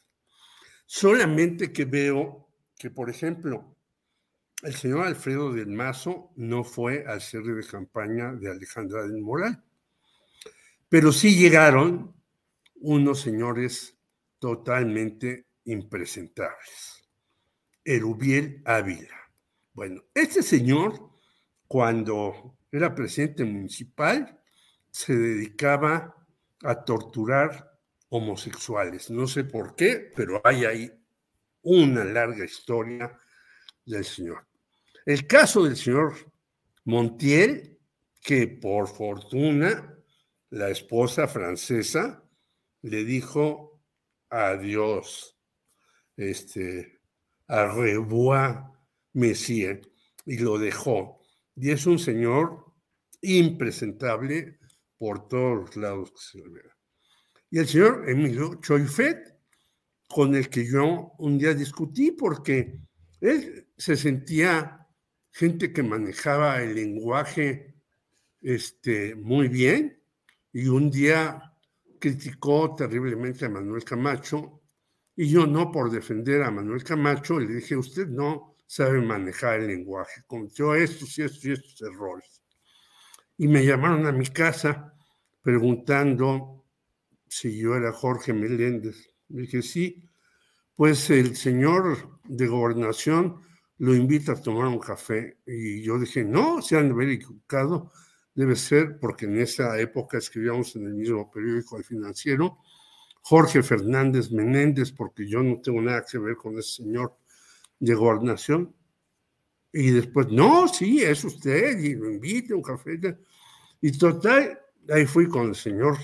Solamente 0.94 1.72
que 1.72 1.86
veo 1.86 2.50
que, 2.78 2.92
por 2.92 3.10
ejemplo, 3.10 3.78
el 4.62 4.76
señor 4.76 5.08
Alfredo 5.08 5.54
del 5.54 5.68
Mazo 5.68 6.34
no 6.36 6.66
fue 6.66 7.06
al 7.08 7.22
cierre 7.22 7.54
de 7.54 7.66
campaña 7.66 8.34
de 8.34 8.52
Alejandra 8.52 9.04
del 9.04 9.22
Moral, 9.22 9.64
pero 10.90 11.14
sí 11.14 11.38
llegaron 11.38 12.14
unos 12.82 13.22
señores 13.22 13.98
totalmente 14.38 15.48
impresentables. 15.64 17.10
Erubiel 17.86 18.62
Ávila. 18.66 19.32
Bueno, 19.72 20.04
este 20.14 20.44
señor, 20.44 21.10
cuando 21.70 22.58
era 22.70 22.94
presidente 22.94 23.46
municipal, 23.46 24.42
se 24.90 25.16
dedicaba 25.16 26.14
a 26.64 26.84
torturar 26.84 27.71
homosexuales. 28.12 29.10
No 29.10 29.26
sé 29.26 29.46
por 29.46 29.76
qué, 29.76 30.12
pero 30.16 30.42
hay 30.44 30.66
ahí 30.66 30.92
una 31.64 32.04
larga 32.04 32.44
historia 32.44 33.18
del 33.86 34.04
señor. 34.04 34.46
El 35.06 35.26
caso 35.28 35.64
del 35.64 35.78
señor 35.78 36.14
Montiel, 36.86 37.80
que 38.22 38.48
por 38.48 38.88
fortuna 38.88 39.98
la 40.50 40.70
esposa 40.70 41.28
francesa 41.28 42.24
le 42.82 43.04
dijo 43.06 43.82
adiós, 44.30 45.38
este, 46.18 47.00
a 47.48 47.66
revoir, 47.68 48.66
Messier, 49.14 49.82
y 50.26 50.38
lo 50.38 50.58
dejó. 50.58 51.22
Y 51.56 51.72
es 51.72 51.86
un 51.86 51.98
señor 51.98 52.66
impresentable 53.22 54.60
por 54.98 55.28
todos 55.28 55.76
lados 55.78 56.12
que 56.12 56.20
se 56.20 56.38
le 56.40 56.50
vea. 56.50 56.71
Y 57.52 57.60
el 57.60 57.68
señor 57.68 58.10
Emilio 58.10 58.56
Choifet, 58.62 59.38
con 60.08 60.34
el 60.36 60.50
que 60.50 60.66
yo 60.66 61.12
un 61.18 61.38
día 61.38 61.54
discutí, 61.54 62.12
porque 62.12 62.80
él 63.20 63.68
se 63.78 63.98
sentía 63.98 64.88
gente 65.32 65.74
que 65.74 65.84
manejaba 65.84 66.62
el 66.62 66.76
lenguaje 66.76 67.76
este, 68.42 69.16
muy 69.16 69.50
bien, 69.50 70.02
y 70.54 70.68
un 70.68 70.90
día 70.90 71.54
criticó 72.00 72.74
terriblemente 72.74 73.46
a 73.46 73.50
Manuel 73.50 73.84
Camacho, 73.84 74.62
y 75.14 75.30
yo 75.30 75.46
no 75.46 75.72
por 75.72 75.92
defender 75.92 76.44
a 76.44 76.52
Manuel 76.52 76.86
Camacho, 76.86 77.38
le 77.38 77.56
dije, 77.56 77.76
usted 77.76 78.08
no 78.08 78.56
sabe 78.66 79.02
manejar 79.02 79.60
el 79.60 79.68
lenguaje, 79.68 80.22
cometió 80.26 80.74
estos 80.74 81.18
y 81.18 81.24
estos 81.24 81.44
y 81.44 81.52
estos 81.52 81.82
errores. 81.82 82.42
Y 83.38 83.50
me 83.50 83.66
llamaron 83.66 84.08
a 84.08 84.14
mi 84.14 84.28
casa 84.28 84.94
preguntando 85.42 86.61
si 87.32 87.58
yo 87.58 87.76
era 87.78 87.94
Jorge 87.94 88.34
Meléndez. 88.34 89.10
dije, 89.30 89.62
sí, 89.62 90.04
pues 90.76 91.10
el 91.10 91.38
señor 91.38 92.20
de 92.26 92.46
gobernación 92.46 93.38
lo 93.78 93.96
invita 93.96 94.34
a 94.34 94.42
tomar 94.42 94.68
un 94.68 94.80
café. 94.80 95.38
Y 95.48 95.82
yo 95.82 95.98
dije, 95.98 96.26
no, 96.26 96.62
se 96.62 96.78
han 96.78 96.90
de 96.90 96.94
haber 96.94 97.10
equivocado, 97.12 97.90
debe 98.36 98.58
ser 98.58 99.00
porque 99.00 99.28
en 99.28 99.40
esa 99.40 99.80
época 99.80 100.18
escribíamos 100.18 100.76
en 100.76 100.88
el 100.88 100.94
mismo 100.94 101.32
periódico 101.32 101.78
El 101.78 101.86
Financiero, 101.86 102.58
Jorge 103.22 103.64
Fernández 103.64 104.30
Menéndez, 104.32 104.92
porque 104.92 105.26
yo 105.26 105.42
no 105.42 105.62
tengo 105.62 105.82
nada 105.82 106.04
que 106.04 106.18
ver 106.18 106.36
con 106.36 106.60
ese 106.60 106.84
señor 106.84 107.16
de 107.80 107.96
gobernación. 107.96 108.76
Y 109.72 109.92
después, 109.92 110.28
no, 110.28 110.68
sí, 110.68 111.02
es 111.02 111.24
usted, 111.24 111.80
y 111.80 111.96
lo 111.96 112.12
invita 112.12 112.54
a 112.54 112.58
un 112.58 112.64
café. 112.64 113.00
Y 113.80 113.98
total, 113.98 114.60
ahí 114.90 115.06
fui 115.06 115.30
con 115.30 115.48
el 115.48 115.56
señor 115.56 115.98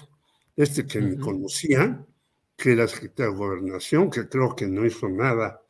este 0.57 0.85
que 0.85 0.99
me 0.99 1.17
conocía, 1.17 2.05
que 2.57 2.73
era 2.73 2.87
secretario 2.87 3.31
de 3.31 3.37
gobernación, 3.37 4.09
que 4.09 4.27
creo 4.27 4.55
que 4.55 4.67
no 4.67 4.85
hizo 4.85 5.07
nada 5.07 5.61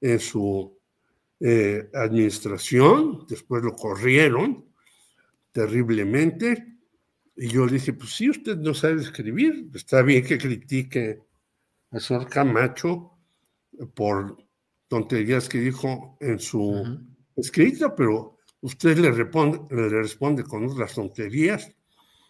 en 0.00 0.20
su 0.20 0.78
eh, 1.40 1.90
administración, 1.92 3.26
después 3.28 3.62
lo 3.62 3.74
corrieron 3.74 4.64
terriblemente, 5.52 6.78
y 7.36 7.48
yo 7.48 7.66
le 7.66 7.74
dije, 7.74 7.92
pues 7.92 8.10
si 8.14 8.30
usted 8.30 8.56
no 8.56 8.74
sabe 8.74 9.00
escribir, 9.00 9.70
está 9.74 10.02
bien 10.02 10.24
que 10.24 10.38
critique 10.38 11.20
a 11.90 12.00
señor 12.00 12.28
Camacho 12.28 13.12
por 13.94 14.36
tonterías 14.88 15.48
que 15.48 15.58
dijo 15.58 16.16
en 16.20 16.38
su 16.38 16.98
escrito, 17.36 17.94
pero 17.94 18.38
usted 18.60 18.98
le 18.98 19.12
responde, 19.12 19.60
le 19.70 19.88
responde 19.88 20.42
con 20.42 20.66
otras 20.66 20.94
tonterías. 20.94 21.70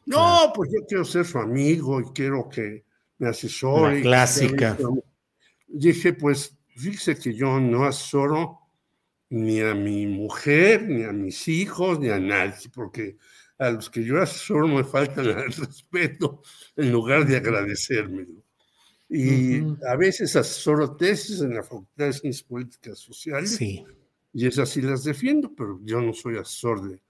No, 0.09 0.53
pues 0.55 0.71
yo 0.73 0.87
quiero 0.87 1.05
ser 1.05 1.27
su 1.27 1.39
amigo 1.39 2.01
y 2.01 2.05
quiero 2.15 2.49
que 2.49 2.85
me 3.19 3.29
asesore. 3.29 3.97
La 3.97 4.03
clásica. 4.03 4.77
Dije, 5.67 6.15
pues 6.15 6.57
fíjese 6.77 7.19
que 7.19 7.35
yo 7.35 7.61
no 7.61 7.85
asesoro 7.85 8.59
ni 9.29 9.61
a 9.61 9.75
mi 9.75 10.07
mujer, 10.07 10.89
ni 10.89 11.05
a 11.05 11.13
mis 11.13 11.47
hijos, 11.49 12.01
ni 12.01 12.09
a 12.09 12.19
nadie, 12.19 12.71
porque 12.73 13.19
a 13.59 13.71
los 13.71 13.91
que 13.91 14.03
yo 14.03 14.21
asesoro 14.23 14.67
me 14.67 14.83
faltan 14.83 15.27
el 15.27 15.53
respeto 15.53 16.43
en 16.75 16.91
lugar 16.91 17.27
de 17.27 17.37
agradecérmelo. 17.37 18.43
Y 19.11 19.61
a 19.87 19.97
veces 19.97 20.37
asesoro 20.37 20.97
tesis 20.97 21.41
en 21.41 21.55
la 21.55 21.63
Facultad 21.63 22.07
de 22.07 22.13
Ciencias 22.15 22.43
Políticas 22.43 22.99
Sociales. 22.99 23.57
Sí. 23.57 23.85
Y 24.33 24.47
esas 24.47 24.71
sí 24.71 24.81
las 24.81 25.05
defiendo, 25.05 25.55
pero 25.55 25.81
yo 25.83 26.01
no 26.01 26.13
soy 26.13 26.37
asesor 26.37 26.89
de 26.89 27.03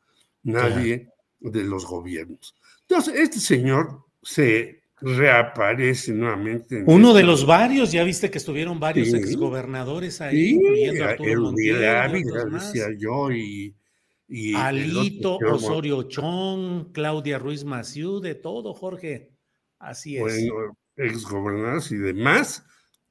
nadie 0.42 1.12
de 1.40 1.64
los 1.64 1.86
gobiernos. 1.86 2.54
Entonces, 2.88 3.14
este 3.16 3.38
señor 3.38 4.06
se 4.22 4.82
reaparece 5.00 6.12
nuevamente. 6.12 6.82
Uno 6.86 7.12
de 7.12 7.22
los 7.22 7.46
varios, 7.46 7.92
ya 7.92 8.02
viste 8.02 8.30
que 8.30 8.38
estuvieron 8.38 8.80
varios 8.80 9.12
exgobernadores 9.12 10.20
ahí, 10.20 10.50
incluyendo 10.50 11.04
Arturo 11.04 11.42
Montiel, 11.42 12.50
decía 12.50 12.86
yo, 12.98 13.30
y, 13.30 13.76
y 14.26 14.54
Alito 14.54 15.36
Osorio 15.36 16.04
Chong, 16.04 16.90
Claudia 16.92 17.38
Ruiz 17.38 17.64
Maciú, 17.64 18.20
de 18.20 18.34
todo, 18.34 18.72
Jorge. 18.72 19.32
Así 19.78 20.16
es. 20.16 20.22
Bueno, 20.22 20.76
exgobernadores 20.96 21.92
y 21.92 21.96
demás, 21.96 22.64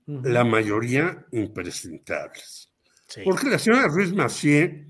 la 0.07 0.43
mayoría 0.43 1.25
impresentables. 1.31 2.73
Porque 3.23 3.49
la 3.49 3.59
señora 3.59 3.87
Ruiz 3.87 4.11
Macié, 4.11 4.87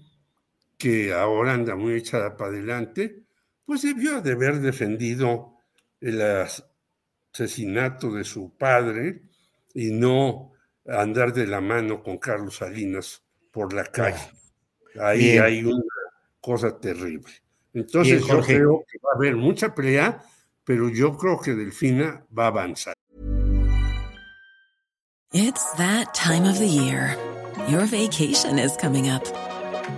que 0.78 1.13
ahora 1.13 1.54
anda 1.54 1.76
muy 1.76 1.93
echada 1.93 2.36
para 2.36 2.52
adelante, 2.52 3.27
pues 3.67 3.82
debió 3.82 4.21
de 4.21 4.32
haber 4.32 4.62
defendido 4.62 5.60
el 5.99 6.21
asesinato 6.21 8.13
de 8.13 8.23
su 8.23 8.56
padre 8.58 9.23
y 9.73 9.91
no 9.91 10.53
andar 10.88 11.34
de 11.34 11.45
la 11.45 11.60
mano 11.60 12.01
con 12.01 12.17
Carlos 12.17 12.56
Salinas 12.56 13.21
por 13.51 13.73
la 13.73 13.84
calle. 13.84 14.32
Ahí 15.01 15.38
hay 15.38 15.65
una 15.65 15.84
cosa 16.39 16.80
terrible. 16.80 17.30
Entonces 17.73 18.25
yo 18.25 18.39
creo 18.41 18.86
que 18.89 18.97
va 19.06 19.12
a 19.13 19.17
haber 19.17 19.36
mucha 19.36 19.75
pelea, 19.75 20.23
pero 20.63 20.88
yo 20.88 21.17
creo 21.17 21.38
que 21.38 21.53
Delfina 21.53 22.25
va 22.36 22.45
a 22.45 22.47
avanzar. 22.47 22.95
It's 25.34 25.73
that 25.75 26.13
time 26.13 26.49
of 26.49 26.58
the 26.58 26.65
year. 26.65 27.17
Your 27.67 27.86
vacation 27.86 28.58
is 28.58 28.77
coming 28.77 29.10
up. 29.10 29.23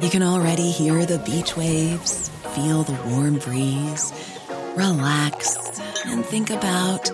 You 0.02 0.10
can 0.10 0.24
already 0.24 0.72
hear 0.72 1.06
the 1.06 1.20
beach 1.20 1.56
waves, 1.56 2.32
feel 2.56 2.84
the 2.84 2.98
warm 3.10 3.40
breeze, 3.40 4.12
relax 4.76 5.58
and 6.06 6.26
think 6.26 6.50
about 6.50 7.12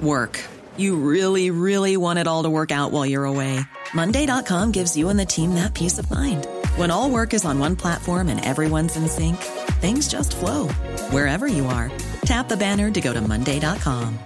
work. 0.00 0.40
You 0.76 0.96
really, 0.96 1.50
really 1.50 1.96
want 1.96 2.18
it 2.18 2.26
all 2.26 2.42
to 2.42 2.50
work 2.50 2.70
out 2.70 2.92
while 2.92 3.06
you're 3.06 3.24
away. 3.24 3.60
Monday.com 3.94 4.72
gives 4.72 4.96
you 4.96 5.08
and 5.08 5.18
the 5.18 5.26
team 5.26 5.54
that 5.54 5.74
peace 5.74 5.98
of 5.98 6.10
mind. 6.10 6.46
When 6.76 6.90
all 6.90 7.10
work 7.10 7.34
is 7.34 7.44
on 7.44 7.58
one 7.58 7.76
platform 7.76 8.28
and 8.28 8.44
everyone's 8.44 8.96
in 8.96 9.08
sync, 9.08 9.36
things 9.80 10.08
just 10.08 10.36
flow 10.36 10.68
wherever 11.10 11.46
you 11.46 11.66
are. 11.66 11.90
Tap 12.22 12.48
the 12.48 12.56
banner 12.56 12.90
to 12.90 13.00
go 13.00 13.12
to 13.12 13.20
Monday.com. 13.20 14.18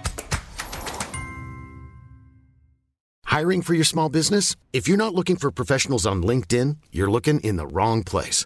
Hiring 3.25 3.63
for 3.63 3.73
your 3.73 3.83
small 3.83 4.07
business? 4.07 4.55
If 4.71 4.87
you're 4.87 4.95
not 4.95 5.13
looking 5.13 5.35
for 5.35 5.51
professionals 5.51 6.05
on 6.05 6.23
LinkedIn, 6.23 6.77
you're 6.91 7.11
looking 7.11 7.41
in 7.41 7.57
the 7.57 7.67
wrong 7.67 8.01
place. 8.03 8.45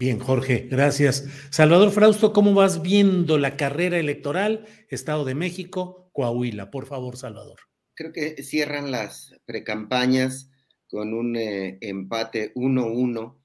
Bien, 0.00 0.18
Jorge, 0.18 0.66
gracias. 0.70 1.26
Salvador 1.50 1.90
Frausto, 1.90 2.32
¿cómo 2.32 2.54
vas 2.54 2.80
viendo 2.80 3.36
la 3.36 3.58
carrera 3.58 3.98
electoral? 3.98 4.64
Estado 4.88 5.26
de 5.26 5.34
México, 5.34 6.08
Coahuila. 6.14 6.70
Por 6.70 6.86
favor, 6.86 7.18
Salvador. 7.18 7.60
Creo 7.92 8.10
que 8.10 8.42
cierran 8.42 8.90
las 8.90 9.34
precampañas 9.44 10.50
con 10.88 11.12
un 11.12 11.36
eh, 11.36 11.76
empate 11.82 12.54
1-1 12.54 13.36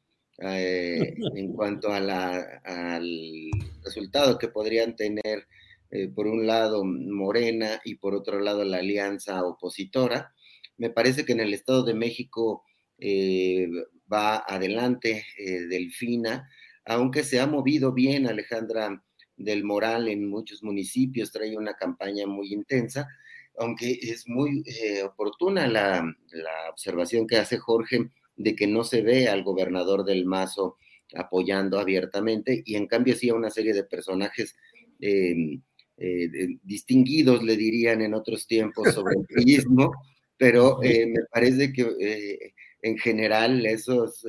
eh, 0.44 1.16
en 1.36 1.52
cuanto 1.58 1.92
a 1.92 2.00
la, 2.00 2.62
al 2.64 3.52
resultado 3.84 4.38
que 4.38 4.48
podrían 4.48 4.96
tener, 4.96 5.50
eh, 5.92 6.08
por 6.08 6.26
un 6.26 6.48
lado, 6.48 6.86
Morena 6.86 7.82
y 7.84 7.96
por 7.96 8.16
otro 8.16 8.40
lado, 8.40 8.64
la 8.64 8.78
alianza 8.78 9.44
opositora. 9.44 10.34
Me 10.78 10.90
parece 10.90 11.26
que 11.26 11.34
en 11.34 11.42
el 11.42 11.54
Estado 11.54 11.84
de 11.84 11.96
México 11.96 12.64
va 14.12 14.44
adelante 14.48 15.26
Delfina, 15.38 16.50
aunque 16.86 17.24
se 17.24 17.40
ha 17.40 17.48
movido 17.48 17.92
bien 17.92 18.28
Alejandra 18.28 19.04
del 19.38 19.64
Moral 19.64 20.08
en 20.08 20.30
muchos 20.30 20.64
municipios, 20.64 21.32
trae 21.32 21.58
una 21.58 21.74
campaña 21.74 22.28
muy 22.28 22.54
intensa 22.54 23.08
aunque 23.58 23.92
es 24.02 24.28
muy 24.28 24.64
eh, 24.66 25.04
oportuna 25.04 25.68
la, 25.68 26.16
observación 26.70 27.26
que 27.26 27.38
hace 27.38 27.58
Jorge 27.58 28.10
de 28.36 28.56
que 28.56 28.68
no 28.68 28.84
se 28.84 29.02
ve 29.02 29.30
al 29.30 29.44
gobernador 29.44 30.04
del 30.04 30.26
Mazo 30.26 30.78
apoyando 31.16 31.80
abiertamente 31.80 32.62
y 32.66 32.76
en 32.76 32.88
cambio 32.88 33.16
sí 33.16 33.30
a 33.30 33.34
una 33.34 33.50
serie 33.50 33.74
de 33.74 33.86
personajes 33.86 34.56
em, 35.00 35.62
eh, 35.98 36.58
distinguidos, 36.64 37.44
le 37.44 37.56
dirían 37.56 38.02
en 38.02 38.14
otros 38.14 38.46
tiempos, 38.46 38.94
sobre 38.94 39.16
el 39.16 39.26
turismo, 39.28 39.94
pero 40.38 40.84
eh, 40.84 41.06
me 41.08 41.24
parece 41.32 41.72
que 41.72 42.54
en 42.86 42.98
general 42.98 43.66
esos, 43.66 44.24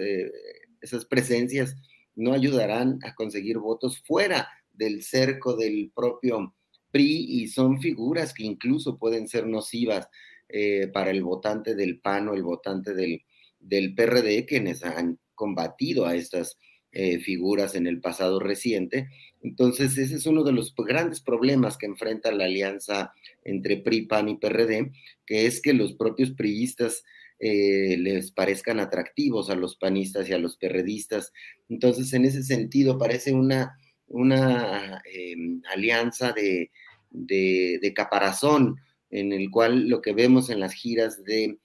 esas 0.80 1.04
presencias 1.04 1.76
no 2.14 2.32
ayudarán 2.32 2.98
a 3.02 3.14
conseguir 3.14 3.58
votos 3.58 4.00
fuera 4.00 4.48
del 4.72 5.02
cerco 5.02 5.56
del 5.56 5.92
propio 5.94 6.54
PRI 6.90 7.42
y 7.42 7.48
son 7.48 7.80
figuras 7.80 8.32
que 8.32 8.44
incluso 8.44 8.98
pueden 8.98 9.28
ser 9.28 9.46
nocivas 9.46 10.08
eh, 10.48 10.88
para 10.88 11.10
el 11.10 11.22
votante 11.22 11.74
del 11.74 12.00
PAN 12.00 12.28
o 12.28 12.34
el 12.34 12.42
votante 12.42 12.94
del, 12.94 13.22
del 13.60 13.94
PRD, 13.94 14.46
quienes 14.46 14.84
han 14.84 15.18
combatido 15.34 16.06
a 16.06 16.14
estas 16.14 16.58
eh, 16.92 17.18
figuras 17.18 17.74
en 17.74 17.86
el 17.86 18.00
pasado 18.00 18.40
reciente. 18.40 19.08
Entonces, 19.42 19.98
ese 19.98 20.14
es 20.14 20.26
uno 20.26 20.44
de 20.44 20.52
los 20.52 20.74
grandes 20.74 21.20
problemas 21.20 21.76
que 21.76 21.86
enfrenta 21.86 22.32
la 22.32 22.44
alianza 22.44 23.12
entre 23.44 23.76
PRI, 23.76 24.06
PAN 24.06 24.30
y 24.30 24.36
PRD, 24.38 24.92
que 25.26 25.46
es 25.46 25.60
que 25.60 25.74
los 25.74 25.92
propios 25.92 26.30
priistas 26.30 27.04
eh, 27.38 27.96
les 27.98 28.32
parezcan 28.32 28.80
atractivos 28.80 29.50
a 29.50 29.54
los 29.54 29.76
panistas 29.76 30.28
y 30.28 30.32
a 30.32 30.38
los 30.38 30.56
perredistas. 30.56 31.32
Entonces, 31.68 32.12
en 32.12 32.24
ese 32.24 32.42
sentido, 32.42 32.98
parece 32.98 33.32
una, 33.32 33.78
una 34.06 35.02
em, 35.12 35.60
alianza 35.70 36.32
de, 36.32 36.70
de, 37.10 37.92
caparazón, 37.94 38.76
en 39.10 39.32
el 39.32 39.50
cual 39.50 39.88
lo 39.88 40.02
que 40.02 40.12
vemos 40.12 40.50
en 40.50 40.60
las 40.60 40.74
giras 40.74 41.22
de, 41.24 41.58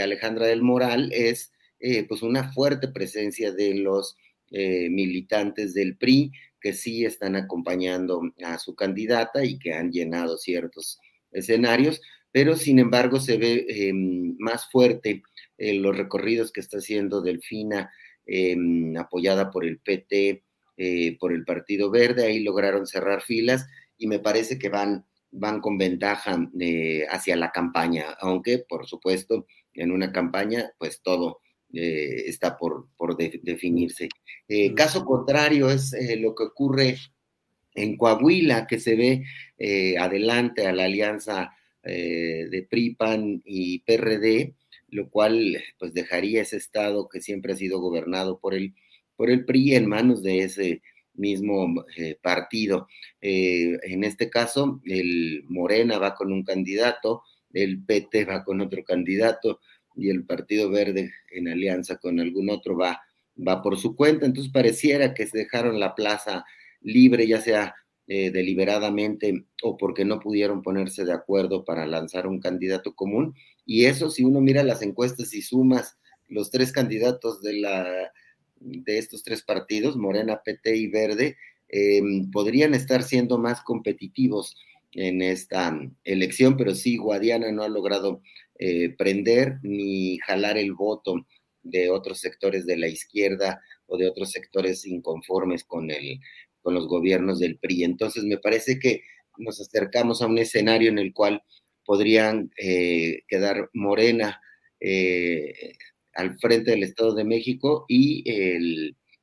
Alejandra 0.00 0.46
del 0.46 0.62
Moral 0.62 1.10
es 1.12 1.52
eh, 1.80 2.04
pues 2.04 2.22
una 2.22 2.52
fuerte 2.52 2.88
presencia 2.88 3.52
de 3.52 3.74
los 3.74 4.16
eh, 4.50 4.88
militantes 4.90 5.74
del 5.74 5.96
PRI 5.96 6.30
que 6.60 6.72
sí 6.72 7.04
están 7.04 7.34
acompañando 7.34 8.22
a 8.44 8.58
su 8.58 8.76
candidata 8.76 9.44
y 9.44 9.58
que 9.58 9.74
han 9.74 9.90
llenado 9.90 10.38
ciertos 10.38 11.00
escenarios, 11.32 12.00
pero 12.32 12.56
sin 12.56 12.78
embargo 12.78 13.20
se 13.20 13.36
ve 13.36 13.66
em, 13.68 14.34
más 14.38 14.68
fuerte 14.70 15.22
eh, 15.58 15.74
los 15.74 15.96
recorridos 15.96 16.50
que 16.50 16.60
está 16.60 16.78
haciendo 16.78 17.20
Delfina, 17.20 17.92
em, 18.26 18.96
apoyada 18.96 19.50
por 19.50 19.64
el 19.64 19.78
PT, 19.78 20.42
eh, 20.78 21.16
por 21.20 21.32
el 21.32 21.44
Partido 21.44 21.90
Verde, 21.90 22.24
ahí 22.24 22.40
lograron 22.40 22.86
cerrar 22.86 23.22
filas 23.22 23.66
y 23.98 24.06
me 24.06 24.18
parece 24.18 24.58
que 24.58 24.70
van, 24.70 25.04
van 25.30 25.60
con 25.60 25.76
ventaja 25.76 26.50
eh, 26.58 27.04
hacia 27.10 27.36
la 27.36 27.52
campaña, 27.52 28.06
aunque 28.20 28.58
por 28.58 28.86
supuesto 28.86 29.46
en 29.74 29.92
una 29.92 30.10
campaña 30.10 30.72
pues 30.78 31.00
todo 31.02 31.40
está 31.74 32.58
por, 32.58 32.88
por 32.98 33.16
definirse. 33.16 34.10
caso 34.76 35.06
contrario 35.06 35.70
es 35.70 35.94
lo 36.18 36.34
que 36.34 36.42
ocurre 36.42 36.98
en 37.74 37.96
Coahuila, 37.96 38.66
que 38.66 38.78
se 38.78 38.94
ve 38.94 39.24
adelante 39.98 40.66
a 40.66 40.72
la 40.74 40.84
alianza 40.84 41.54
eh, 41.84 42.46
de 42.50 42.62
PRIPAN 42.62 43.42
y 43.44 43.80
PRD, 43.80 44.54
lo 44.88 45.10
cual 45.10 45.58
pues 45.78 45.94
dejaría 45.94 46.42
ese 46.42 46.56
estado 46.56 47.08
que 47.08 47.20
siempre 47.20 47.52
ha 47.52 47.56
sido 47.56 47.80
gobernado 47.80 48.38
por 48.38 48.54
el, 48.54 48.74
por 49.16 49.30
el 49.30 49.44
PRI 49.44 49.74
en 49.74 49.86
manos 49.86 50.22
de 50.22 50.40
ese 50.40 50.82
mismo 51.14 51.84
eh, 51.96 52.16
partido. 52.22 52.88
Eh, 53.20 53.78
en 53.82 54.04
este 54.04 54.30
caso, 54.30 54.80
el 54.84 55.44
Morena 55.48 55.98
va 55.98 56.14
con 56.14 56.32
un 56.32 56.44
candidato, 56.44 57.22
el 57.52 57.84
PT 57.84 58.24
va 58.24 58.44
con 58.44 58.60
otro 58.60 58.84
candidato 58.84 59.60
y 59.96 60.08
el 60.10 60.24
Partido 60.24 60.70
Verde 60.70 61.12
en 61.30 61.48
alianza 61.48 61.96
con 61.96 62.18
algún 62.20 62.50
otro 62.50 62.76
va, 62.76 63.00
va 63.36 63.62
por 63.62 63.78
su 63.78 63.94
cuenta. 63.94 64.26
Entonces 64.26 64.52
pareciera 64.52 65.14
que 65.14 65.26
se 65.26 65.38
dejaron 65.38 65.78
la 65.78 65.94
plaza 65.94 66.44
libre, 66.80 67.26
ya 67.26 67.40
sea 67.40 67.74
eh, 68.14 68.30
deliberadamente 68.30 69.46
o 69.62 69.78
porque 69.78 70.04
no 70.04 70.20
pudieron 70.20 70.60
ponerse 70.60 71.06
de 71.06 71.14
acuerdo 71.14 71.64
para 71.64 71.86
lanzar 71.86 72.26
un 72.26 72.40
candidato 72.40 72.94
común. 72.94 73.34
Y 73.64 73.86
eso, 73.86 74.10
si 74.10 74.22
uno 74.22 74.42
mira 74.42 74.62
las 74.64 74.82
encuestas 74.82 75.32
y 75.32 75.40
sumas 75.40 75.96
los 76.28 76.50
tres 76.50 76.72
candidatos 76.72 77.40
de, 77.40 77.54
la, 77.54 78.12
de 78.60 78.98
estos 78.98 79.22
tres 79.22 79.42
partidos, 79.42 79.96
Morena, 79.96 80.42
PT 80.44 80.76
y 80.76 80.88
Verde, 80.88 81.38
em, 81.68 82.30
podrían 82.30 82.74
estar 82.74 83.02
siendo 83.02 83.38
más 83.38 83.62
competitivos 83.62 84.58
en 84.92 85.22
esta 85.22 85.74
elección, 86.04 86.58
pero 86.58 86.74
sí, 86.74 86.98
Guadiana 86.98 87.50
no 87.50 87.62
ha 87.62 87.68
logrado 87.70 88.20
eh, 88.58 88.90
prender 88.90 89.58
ni 89.62 90.18
jalar 90.18 90.58
el 90.58 90.74
voto 90.74 91.26
de 91.62 91.88
otros 91.88 92.20
sectores 92.20 92.66
de 92.66 92.76
la 92.76 92.88
izquierda 92.88 93.62
o 93.86 93.96
de 93.96 94.06
otros 94.06 94.32
sectores 94.32 94.84
inconformes 94.84 95.64
con 95.64 95.90
el, 95.90 96.20
con 96.62 96.74
los 96.74 96.86
gobiernos 96.86 97.38
del 97.38 97.58
PRI. 97.58 97.84
Entonces, 97.84 98.24
me 98.24 98.38
parece 98.38 98.78
que 98.78 99.02
nos 99.38 99.60
acercamos 99.60 100.22
a 100.22 100.26
un 100.26 100.38
escenario 100.38 100.88
en 100.88 100.98
el 100.98 101.12
cual 101.12 101.42
podrían 101.84 102.50
eh, 102.56 103.22
quedar 103.28 103.70
Morena 103.72 104.40
eh, 104.80 105.72
al 106.14 106.38
frente 106.38 106.70
del 106.72 106.82
Estado 106.82 107.14
de 107.14 107.24
México 107.24 107.84
y 107.88 108.24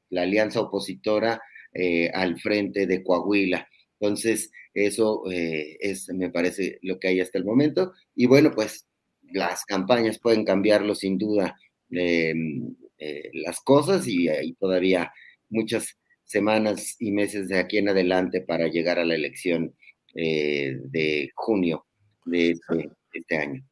la 0.09 0.23
alianza 0.23 0.61
opositora 0.61 1.41
eh, 1.73 2.09
al 2.13 2.39
frente 2.39 2.87
de 2.87 3.03
Coahuila. 3.03 3.67
Entonces, 3.99 4.51
eso 4.73 5.23
es, 5.29 6.09
me 6.09 6.29
parece, 6.29 6.79
lo 6.81 6.99
que 6.99 7.09
hay 7.09 7.19
hasta 7.21 7.37
el 7.37 7.45
momento. 7.45 7.93
Y 8.15 8.27
bueno, 8.27 8.51
pues 8.53 8.87
las 9.31 9.65
campañas 9.65 10.19
pueden 10.19 10.45
cambiarlo 10.45 10.95
sin 10.95 11.17
duda 11.17 11.55
las 11.89 13.59
cosas 13.61 14.07
y 14.07 14.29
hay 14.29 14.53
todavía 14.53 15.11
muchas 15.49 15.98
semanas 16.29 16.95
y 16.99 17.11
meses 17.11 17.49
de 17.49 17.57
aquí 17.57 17.79
en 17.79 17.89
adelante 17.89 18.41
para 18.41 18.67
llegar 18.67 18.99
a 18.99 19.05
la 19.05 19.15
elección 19.15 19.73
eh, 20.13 20.77
de 20.83 21.31
junio 21.33 21.87
de 22.25 22.51
este, 22.51 22.91
este, 23.11 23.37
año. 23.37 23.67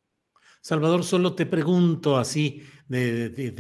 Salvador, 0.61 1.03
solo 1.03 1.35
te 1.35 1.45
pregunto 1.45 2.17
así, 2.17 2.63
de, 2.87 3.29
de, 3.29 3.51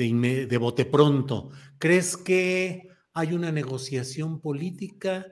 de, 0.47 0.57
bote 0.57 0.85
pronto, 0.85 1.51
¿crees 1.77 2.17
que 2.17 2.87
hay 3.13 3.33
una 3.33 3.51
negociación 3.51 4.41
política 4.41 5.27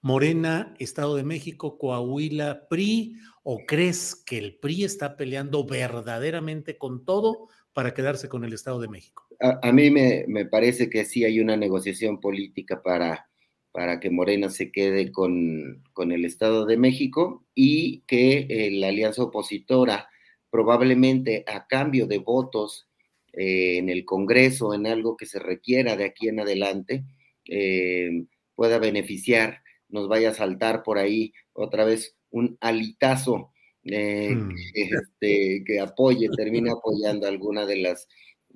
Morena, 0.00 0.76
Estado 0.78 1.16
de 1.16 1.24
México, 1.24 1.76
Coahuila, 1.76 2.68
PRI, 2.68 3.16
o 3.42 3.58
crees 3.66 4.14
que 4.14 4.38
el 4.38 4.58
PRI 4.58 4.84
está 4.84 5.16
peleando 5.16 5.66
verdaderamente 5.66 6.78
con 6.78 7.04
todo 7.04 7.48
para 7.72 7.94
quedarse 7.94 8.28
con 8.28 8.44
el 8.44 8.52
Estado 8.52 8.78
de 8.78 8.88
México? 8.88 9.27
A, 9.40 9.72
mí 9.72 9.90
me, 9.90 10.44
parece 10.46 10.90
que 10.90 11.04
sí 11.04 11.24
hay 11.24 11.40
una 11.40 11.56
negociación 11.56 12.20
política 12.20 12.82
para, 12.82 13.28
para 13.70 14.00
que 14.00 14.10
Morena 14.10 14.50
se 14.50 14.72
quede 14.72 15.12
con, 15.12 15.82
el 15.96 16.24
Estado 16.24 16.66
de 16.66 16.76
México 16.76 17.44
y 17.54 18.02
que 18.06 18.46
eh, 18.48 18.70
la 18.72 18.88
alianza 18.88 19.22
opositora 19.22 20.08
probablemente 20.50 21.44
a 21.46 21.66
cambio 21.66 22.06
de 22.06 22.18
votos 22.18 22.88
eh, 23.32 23.78
en 23.78 23.88
el 23.88 24.04
Congreso, 24.04 24.74
en 24.74 24.86
algo 24.86 25.16
que 25.16 25.26
se 25.26 25.38
requiera 25.38 25.96
de 25.96 26.04
aquí 26.04 26.28
en 26.28 26.40
adelante, 26.40 27.04
eh, 27.44 28.24
pueda 28.54 28.78
beneficiar, 28.78 29.62
nos 29.88 30.08
vaya 30.08 30.30
a 30.30 30.34
saltar 30.34 30.82
por 30.82 30.98
ahí 30.98 31.32
otra 31.52 31.84
vez 31.84 32.16
un 32.30 32.58
alitazo 32.60 33.52
eh, 33.84 34.34
mm. 34.34 34.54
este, 34.74 35.62
que 35.64 35.80
apoye, 35.80 36.28
termine 36.36 36.70
apoyando 36.70 37.26
alguna 37.26 37.64
de 37.66 37.76
las 37.76 38.08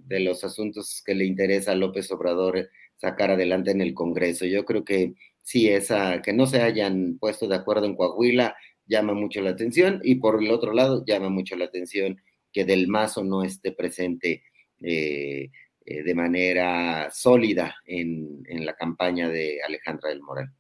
de 0.07 0.21
los 0.21 0.45
asuntos 0.45 1.03
que 1.05 1.15
le 1.15 1.25
interesa 1.25 1.73
a 1.73 1.77
López 1.77 2.11
Obrador 2.11 2.69
sacar 2.97 3.31
adelante 3.31 3.71
en 3.71 3.81
el 3.81 3.95
Congreso. 3.95 4.47
Yo 4.47 4.65
creo 4.65 4.85
que 4.85 5.15
sí, 5.43 5.69
esa, 5.69 6.23
que 6.23 6.33
no 6.33 6.47
se 6.47 6.63
hayan 6.63 7.19
puesto 7.19 7.49
de 7.49 7.57
acuerdo 7.57 7.87
en 7.87 7.97
Coahuila 7.97 8.55
llama 8.87 9.15
mucho 9.15 9.41
la 9.41 9.51
atención 9.51 10.01
y 10.05 10.17
por 10.17 10.43
el 10.43 10.51
otro 10.51 10.73
lado 10.73 11.05
llama 11.05 11.29
mucho 11.29 11.57
la 11.57 11.65
atención 11.67 12.21
que 12.53 12.65
Del 12.65 12.89
Mazo 12.89 13.25
no 13.25 13.43
esté 13.43 13.73
presente 13.73 14.43
eh, 14.81 15.51
eh, 15.85 16.03
de 16.03 16.15
manera 16.15 17.11
sólida 17.11 17.75
en, 17.87 18.43
en 18.47 18.67
la 18.67 18.75
campaña 18.75 19.29
de 19.29 19.61
Alejandra 19.67 20.11
del 20.11 20.21
Moral. 20.21 20.53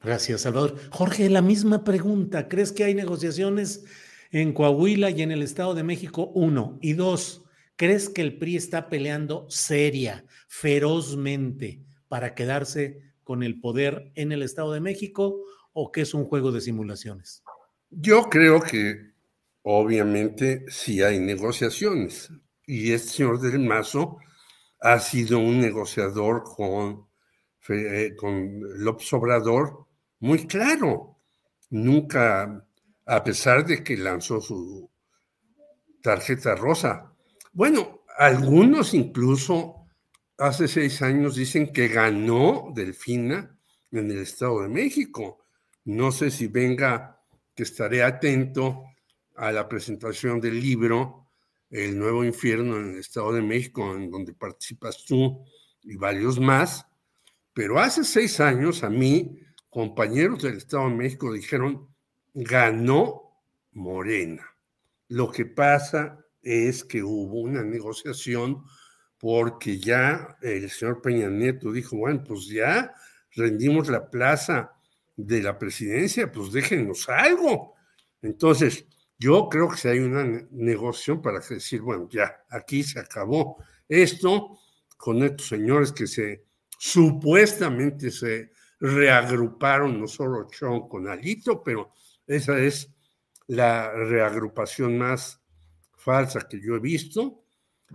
Gracias, 0.00 0.42
Salvador. 0.42 0.76
Jorge, 0.90 1.30
la 1.30 1.42
misma 1.42 1.84
pregunta. 1.84 2.48
¿Crees 2.48 2.72
que 2.72 2.84
hay 2.84 2.94
negociaciones 2.94 3.84
en 4.30 4.52
Coahuila 4.52 5.10
y 5.10 5.22
en 5.22 5.30
el 5.30 5.42
Estado 5.42 5.74
de 5.74 5.84
México? 5.84 6.30
Uno. 6.34 6.78
Y 6.82 6.94
dos, 6.94 7.41
¿crees 7.82 8.08
que 8.08 8.22
el 8.22 8.38
PRI 8.38 8.58
está 8.58 8.88
peleando 8.88 9.44
seria, 9.50 10.24
ferozmente 10.46 11.82
para 12.06 12.32
quedarse 12.32 13.00
con 13.24 13.42
el 13.42 13.58
poder 13.58 14.12
en 14.14 14.30
el 14.30 14.44
Estado 14.44 14.72
de 14.72 14.80
México 14.80 15.40
o 15.72 15.90
que 15.90 16.02
es 16.02 16.14
un 16.14 16.26
juego 16.26 16.52
de 16.52 16.60
simulaciones? 16.60 17.42
Yo 17.90 18.30
creo 18.30 18.60
que 18.60 19.14
obviamente 19.62 20.64
sí 20.68 21.02
hay 21.02 21.18
negociaciones. 21.18 22.30
Y 22.68 22.92
este 22.92 23.08
señor 23.08 23.40
del 23.40 23.58
Mazo 23.58 24.18
ha 24.78 25.00
sido 25.00 25.40
un 25.40 25.60
negociador 25.60 26.44
con, 26.44 27.08
eh, 27.68 28.14
con 28.16 28.60
López 28.84 29.12
Obrador 29.12 29.88
muy 30.20 30.46
claro. 30.46 31.18
Nunca, 31.70 32.64
a 33.06 33.24
pesar 33.24 33.66
de 33.66 33.82
que 33.82 33.96
lanzó 33.96 34.40
su 34.40 34.88
tarjeta 36.00 36.54
rosa. 36.54 37.11
Bueno, 37.54 38.04
algunos 38.16 38.94
incluso 38.94 39.86
hace 40.38 40.68
seis 40.68 41.02
años 41.02 41.36
dicen 41.36 41.70
que 41.70 41.88
ganó 41.88 42.72
Delfina 42.74 43.58
en 43.90 44.10
el 44.10 44.18
Estado 44.18 44.62
de 44.62 44.68
México. 44.68 45.44
No 45.84 46.12
sé 46.12 46.30
si 46.30 46.46
venga, 46.46 47.20
que 47.54 47.64
estaré 47.64 48.02
atento 48.02 48.84
a 49.36 49.52
la 49.52 49.68
presentación 49.68 50.40
del 50.40 50.58
libro 50.62 51.28
El 51.68 51.98
Nuevo 51.98 52.24
Infierno 52.24 52.78
en 52.78 52.94
el 52.94 53.00
Estado 53.00 53.34
de 53.34 53.42
México, 53.42 53.94
en 53.94 54.10
donde 54.10 54.32
participas 54.32 55.04
tú 55.04 55.44
y 55.82 55.96
varios 55.96 56.40
más. 56.40 56.86
Pero 57.52 57.78
hace 57.78 58.02
seis 58.04 58.40
años 58.40 58.82
a 58.82 58.88
mí 58.88 59.38
compañeros 59.68 60.42
del 60.42 60.56
Estado 60.56 60.88
de 60.88 60.94
México 60.94 61.30
dijeron, 61.30 61.94
ganó 62.32 63.42
Morena. 63.72 64.46
Lo 65.08 65.30
que 65.30 65.44
pasa 65.44 66.21
es 66.42 66.84
que 66.84 67.02
hubo 67.02 67.40
una 67.40 67.62
negociación 67.62 68.64
porque 69.18 69.78
ya 69.78 70.36
el 70.42 70.68
señor 70.70 71.00
Peña 71.00 71.28
Nieto 71.28 71.70
dijo, 71.70 71.96
bueno, 71.96 72.24
pues 72.26 72.48
ya 72.48 72.92
rendimos 73.34 73.88
la 73.88 74.10
plaza 74.10 74.72
de 75.16 75.42
la 75.42 75.58
presidencia, 75.58 76.30
pues 76.32 76.52
déjenos 76.52 77.08
algo. 77.08 77.74
Entonces, 78.20 78.86
yo 79.18 79.48
creo 79.48 79.68
que 79.68 79.76
si 79.76 79.88
hay 79.88 80.00
una 80.00 80.24
negociación 80.50 81.22
para 81.22 81.38
decir, 81.38 81.80
bueno, 81.80 82.08
ya, 82.10 82.44
aquí 82.50 82.82
se 82.82 82.98
acabó 82.98 83.62
esto 83.88 84.58
con 84.96 85.22
estos 85.22 85.48
señores 85.48 85.92
que 85.92 86.06
se 86.06 86.44
supuestamente 86.78 88.10
se 88.10 88.50
reagruparon, 88.80 90.00
no 90.00 90.08
solo 90.08 90.48
Chon 90.50 90.88
con 90.88 91.06
Alito, 91.06 91.62
pero 91.62 91.92
esa 92.26 92.58
es 92.58 92.92
la 93.46 93.92
reagrupación 93.92 94.98
más 94.98 95.41
falsa 96.02 96.48
que 96.48 96.60
yo 96.60 96.76
he 96.76 96.80
visto 96.80 97.44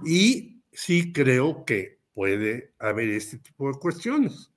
y 0.06 0.64
sí 0.72 1.12
creo 1.12 1.66
que 1.66 2.02
puede 2.14 2.74
haber 2.80 3.10
este 3.10 3.40
tipo 3.40 3.72
de 3.72 3.80
cuestiones. 3.80 4.52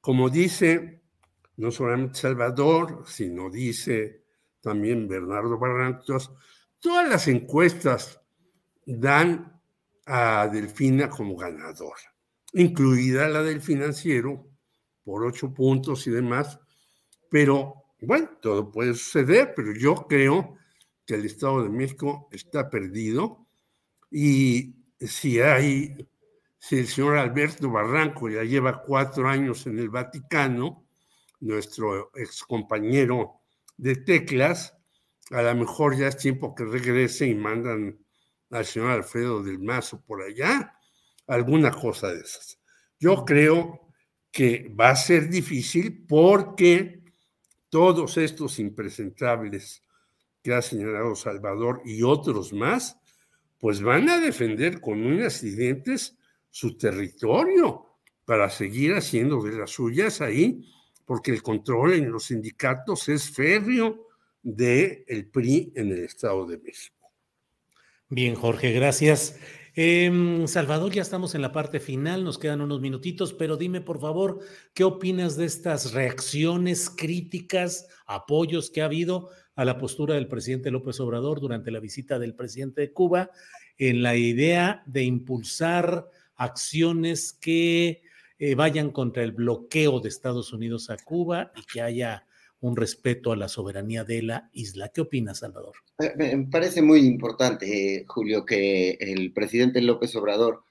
Como 0.00 0.28
dice 0.28 1.04
no 1.56 1.70
solamente 1.70 2.18
Salvador, 2.18 3.04
sino 3.06 3.50
dice 3.50 4.24
también 4.60 5.06
Bernardo 5.06 5.58
Barrantos, 5.58 6.32
todas 6.80 7.08
las 7.08 7.28
encuestas 7.28 8.20
dan 8.86 9.60
a 10.06 10.48
Delfina 10.48 11.08
como 11.08 11.36
ganadora, 11.36 12.14
incluida 12.52 13.28
la 13.28 13.42
del 13.42 13.60
financiero, 13.60 14.48
por 15.04 15.24
ocho 15.24 15.52
puntos 15.52 16.06
y 16.06 16.10
demás, 16.10 16.58
pero 17.30 17.74
bueno, 18.00 18.30
todo 18.40 18.70
puede 18.70 18.94
suceder, 18.94 19.52
pero 19.54 19.72
yo 19.74 19.94
creo 20.08 20.56
que 21.06 21.14
el 21.14 21.24
Estado 21.24 21.62
de 21.62 21.68
México 21.68 22.28
está 22.32 22.70
perdido 22.70 23.46
y 24.10 24.76
si 25.00 25.40
hay, 25.40 26.08
si 26.58 26.78
el 26.78 26.86
señor 26.86 27.18
Alberto 27.18 27.70
Barranco 27.70 28.30
ya 28.30 28.44
lleva 28.44 28.82
cuatro 28.82 29.28
años 29.28 29.66
en 29.66 29.78
el 29.78 29.90
Vaticano, 29.90 30.86
nuestro 31.40 32.10
ex 32.14 32.42
compañero 32.44 33.40
de 33.76 33.96
teclas, 33.96 34.74
a 35.30 35.42
lo 35.42 35.54
mejor 35.54 35.96
ya 35.96 36.08
es 36.08 36.16
tiempo 36.16 36.54
que 36.54 36.64
regrese 36.64 37.26
y 37.26 37.34
mandan 37.34 37.98
al 38.50 38.64
señor 38.64 38.90
Alfredo 38.92 39.42
del 39.42 39.58
Mazo 39.58 40.02
por 40.04 40.22
allá, 40.22 40.78
alguna 41.26 41.70
cosa 41.70 42.12
de 42.12 42.20
esas. 42.20 42.58
Yo 42.98 43.24
creo 43.24 43.88
que 44.30 44.72
va 44.78 44.90
a 44.90 44.96
ser 44.96 45.28
difícil 45.28 46.06
porque 46.06 47.02
todos 47.68 48.16
estos 48.16 48.58
impresentables 48.58 49.83
que 50.44 50.54
ha 50.54 50.62
señalado 50.62 51.16
Salvador 51.16 51.80
y 51.86 52.02
otros 52.02 52.52
más, 52.52 52.98
pues 53.58 53.80
van 53.80 54.10
a 54.10 54.20
defender 54.20 54.80
con 54.82 55.04
unas 55.04 55.40
dientes 55.40 56.18
su 56.50 56.76
territorio 56.76 57.86
para 58.26 58.50
seguir 58.50 58.92
haciendo 58.92 59.42
de 59.42 59.56
las 59.56 59.70
suyas 59.70 60.20
ahí 60.20 60.70
porque 61.06 61.30
el 61.30 61.42
control 61.42 61.94
en 61.94 62.10
los 62.10 62.26
sindicatos 62.26 63.08
es 63.08 63.30
férreo 63.30 64.06
del 64.42 65.04
el 65.08 65.30
PRI 65.30 65.72
en 65.74 65.92
el 65.92 66.04
Estado 66.04 66.46
de 66.46 66.58
México. 66.58 67.10
Bien, 68.10 68.34
Jorge, 68.34 68.72
gracias. 68.72 69.38
Eh, 69.76 70.44
Salvador, 70.46 70.92
ya 70.92 71.02
estamos 71.02 71.34
en 71.34 71.42
la 71.42 71.50
parte 71.50 71.80
final, 71.80 72.22
nos 72.22 72.38
quedan 72.38 72.60
unos 72.60 72.80
minutitos, 72.80 73.32
pero 73.32 73.56
dime 73.56 73.80
por 73.80 74.00
favor, 74.00 74.38
¿qué 74.72 74.84
opinas 74.84 75.36
de 75.36 75.46
estas 75.46 75.92
reacciones 75.92 76.90
críticas, 76.90 77.88
apoyos 78.06 78.70
que 78.70 78.82
ha 78.82 78.84
habido 78.84 79.30
a 79.56 79.64
la 79.64 79.78
postura 79.78 80.14
del 80.14 80.28
presidente 80.28 80.70
López 80.70 80.98
Obrador 81.00 81.40
durante 81.40 81.70
la 81.70 81.80
visita 81.80 82.18
del 82.18 82.34
presidente 82.34 82.80
de 82.80 82.92
Cuba 82.92 83.30
en 83.78 84.02
la 84.02 84.16
idea 84.16 84.82
de 84.86 85.04
impulsar 85.04 86.08
acciones 86.36 87.32
que 87.32 88.02
eh, 88.38 88.54
vayan 88.54 88.90
contra 88.90 89.22
el 89.22 89.32
bloqueo 89.32 90.00
de 90.00 90.08
Estados 90.08 90.52
Unidos 90.52 90.90
a 90.90 90.96
Cuba 90.96 91.52
y 91.56 91.62
que 91.64 91.80
haya 91.80 92.26
un 92.60 92.76
respeto 92.76 93.30
a 93.30 93.36
la 93.36 93.48
soberanía 93.48 94.04
de 94.04 94.22
la 94.22 94.48
isla. 94.52 94.88
¿Qué 94.88 95.02
opinas, 95.02 95.40
Salvador? 95.40 95.74
Me 96.16 96.46
parece 96.50 96.82
muy 96.82 97.00
importante, 97.00 97.96
eh, 97.96 98.04
Julio, 98.06 98.44
que 98.44 98.92
el 98.92 99.32
presidente 99.32 99.82
López 99.82 100.16
Obrador, 100.16 100.64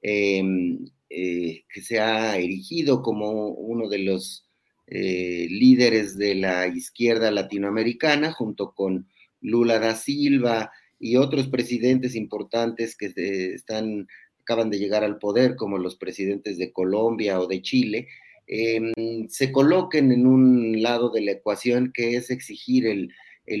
em, 0.00 0.86
eh, 1.10 1.64
que 1.72 1.82
se 1.82 2.00
ha 2.00 2.38
erigido 2.38 3.02
como 3.02 3.48
uno 3.48 3.88
de 3.88 3.98
los 3.98 4.48
líderes 4.86 6.16
de 6.18 6.34
la 6.34 6.66
izquierda 6.66 7.30
latinoamericana, 7.30 8.32
junto 8.32 8.74
con 8.74 9.08
Lula 9.40 9.78
da 9.78 9.94
Silva 9.94 10.72
y 10.98 11.16
otros 11.16 11.48
presidentes 11.48 12.14
importantes 12.14 12.96
que 12.96 13.12
están 13.54 14.06
acaban 14.44 14.70
de 14.70 14.78
llegar 14.78 15.04
al 15.04 15.18
poder, 15.18 15.56
como 15.56 15.78
los 15.78 15.96
presidentes 15.96 16.58
de 16.58 16.70
Colombia 16.70 17.40
o 17.40 17.46
de 17.46 17.62
Chile, 17.62 18.08
em, 18.46 18.92
se 19.28 19.50
coloquen 19.50 20.12
en 20.12 20.26
un 20.26 20.82
lado 20.82 21.10
de 21.10 21.22
la 21.22 21.32
ecuación 21.32 21.92
que 21.94 22.16
es 22.16 22.30
exigir 22.30 22.86
el, 22.86 23.10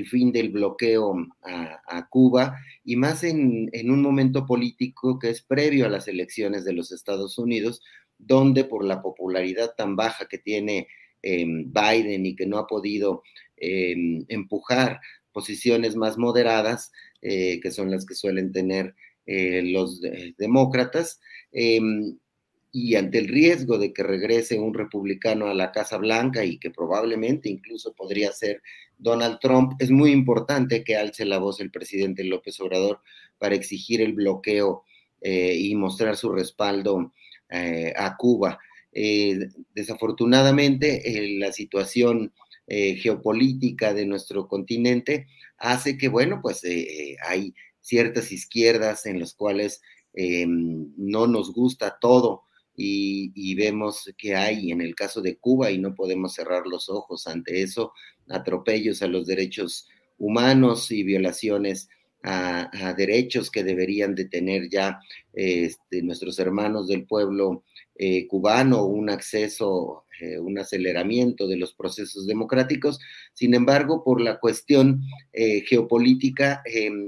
fin 0.06 0.32
del 0.32 0.50
bloqueo 0.50 1.14
a, 1.42 2.08
Cuba 2.08 2.56
y 2.84 2.96
más 2.96 3.22
en, 3.24 3.70
un 3.90 4.02
momento 4.02 4.46
político 4.46 5.18
que 5.18 5.30
es 5.30 5.42
previo 5.42 5.86
a 5.86 5.90
las 5.90 6.08
elecciones 6.08 6.64
de 6.64 6.72
los 6.72 6.92
Estados 6.92 7.38
Unidos, 7.38 7.82
donde 8.18 8.64
por 8.64 8.84
la 8.84 9.02
popularidad 9.02 9.74
tan 9.76 9.96
baja 9.96 10.26
que 10.26 10.38
tiene 10.38 10.88
Biden 11.24 12.26
y 12.26 12.36
que 12.36 12.46
no 12.46 12.58
ha 12.58 12.66
podido 12.66 13.22
em, 13.56 14.24
empujar 14.28 15.00
posiciones 15.32 15.96
más 15.96 16.18
moderadas, 16.18 16.92
eh, 17.22 17.60
que 17.60 17.70
son 17.70 17.90
las 17.90 18.04
que 18.04 18.14
suelen 18.14 18.52
tener 18.52 18.94
eh, 19.26 19.62
los 19.62 20.00
demócratas, 20.36 21.20
em, 21.52 22.18
y 22.76 22.96
ante 22.96 23.18
el 23.18 23.28
riesgo 23.28 23.78
de 23.78 23.92
que 23.92 24.02
regrese 24.02 24.58
un 24.58 24.74
republicano 24.74 25.46
a 25.46 25.54
la 25.54 25.70
Casa 25.70 25.96
Blanca 25.96 26.44
y 26.44 26.58
que 26.58 26.72
probablemente 26.72 27.48
incluso 27.48 27.94
podría 27.94 28.32
ser 28.32 28.62
Donald 28.98 29.38
Trump, 29.40 29.74
es 29.78 29.92
muy 29.92 30.10
importante 30.10 30.82
que 30.82 30.96
alce 30.96 31.24
la 31.24 31.38
voz 31.38 31.60
el 31.60 31.70
presidente 31.70 32.24
López 32.24 32.58
Obrador 32.60 33.00
para 33.38 33.54
exigir 33.54 34.00
el 34.00 34.12
bloqueo 34.12 34.82
eh, 35.20 35.54
y 35.56 35.74
mostrar 35.76 36.16
su 36.16 36.32
respaldo 36.32 37.12
eh, 37.48 37.92
a 37.96 38.16
Cuba. 38.16 38.58
Desafortunadamente, 39.74 41.02
la 41.38 41.52
situación 41.52 42.32
geopolítica 42.66 43.92
de 43.92 44.06
nuestro 44.06 44.46
continente 44.48 45.26
hace 45.58 45.98
que, 45.98 46.08
bueno, 46.08 46.40
pues 46.42 46.62
hay 47.26 47.54
ciertas 47.84 48.32
izquierdas 48.32 49.04
en 49.04 49.20
las 49.20 49.34
cuales 49.34 49.82
em, 50.14 50.92
no 50.96 51.26
nos 51.26 51.52
gusta 51.52 51.98
todo 52.00 52.44
y, 52.76 53.54
vemos 53.54 54.12
que 54.18 54.34
hay 54.34 54.72
en 54.72 54.80
el 54.80 54.94
caso 54.94 55.20
de 55.20 55.36
Cuba 55.36 55.70
y 55.70 55.78
no 55.78 55.94
podemos 55.94 56.34
cerrar 56.34 56.66
los 56.66 56.88
ojos 56.88 57.26
ante 57.26 57.62
eso, 57.62 57.92
atropellos 58.28 59.02
a 59.02 59.06
los 59.06 59.26
derechos 59.26 59.86
humanos 60.18 60.90
y 60.90 61.04
violaciones 61.04 61.88
a, 62.22 62.94
derechos 62.96 63.50
que 63.50 63.62
deberían 63.62 64.14
de 64.14 64.24
tener 64.24 64.70
ya 64.70 64.98
este, 65.34 66.02
nuestros 66.02 66.38
hermanos 66.38 66.88
del 66.88 67.04
pueblo 67.06 67.64
eh, 67.96 68.26
cubano, 68.26 68.84
un 68.86 69.08
acceso, 69.08 70.04
eh, 70.20 70.38
un 70.38 70.58
aceleramiento 70.58 71.46
de 71.46 71.56
los 71.56 71.74
procesos 71.74 72.26
democráticos. 72.26 72.98
Sin 73.34 73.54
embargo, 73.54 74.02
por 74.02 74.20
la 74.20 74.40
cuestión 74.40 75.02
eh, 75.32 75.60
geopolítica, 75.60 76.62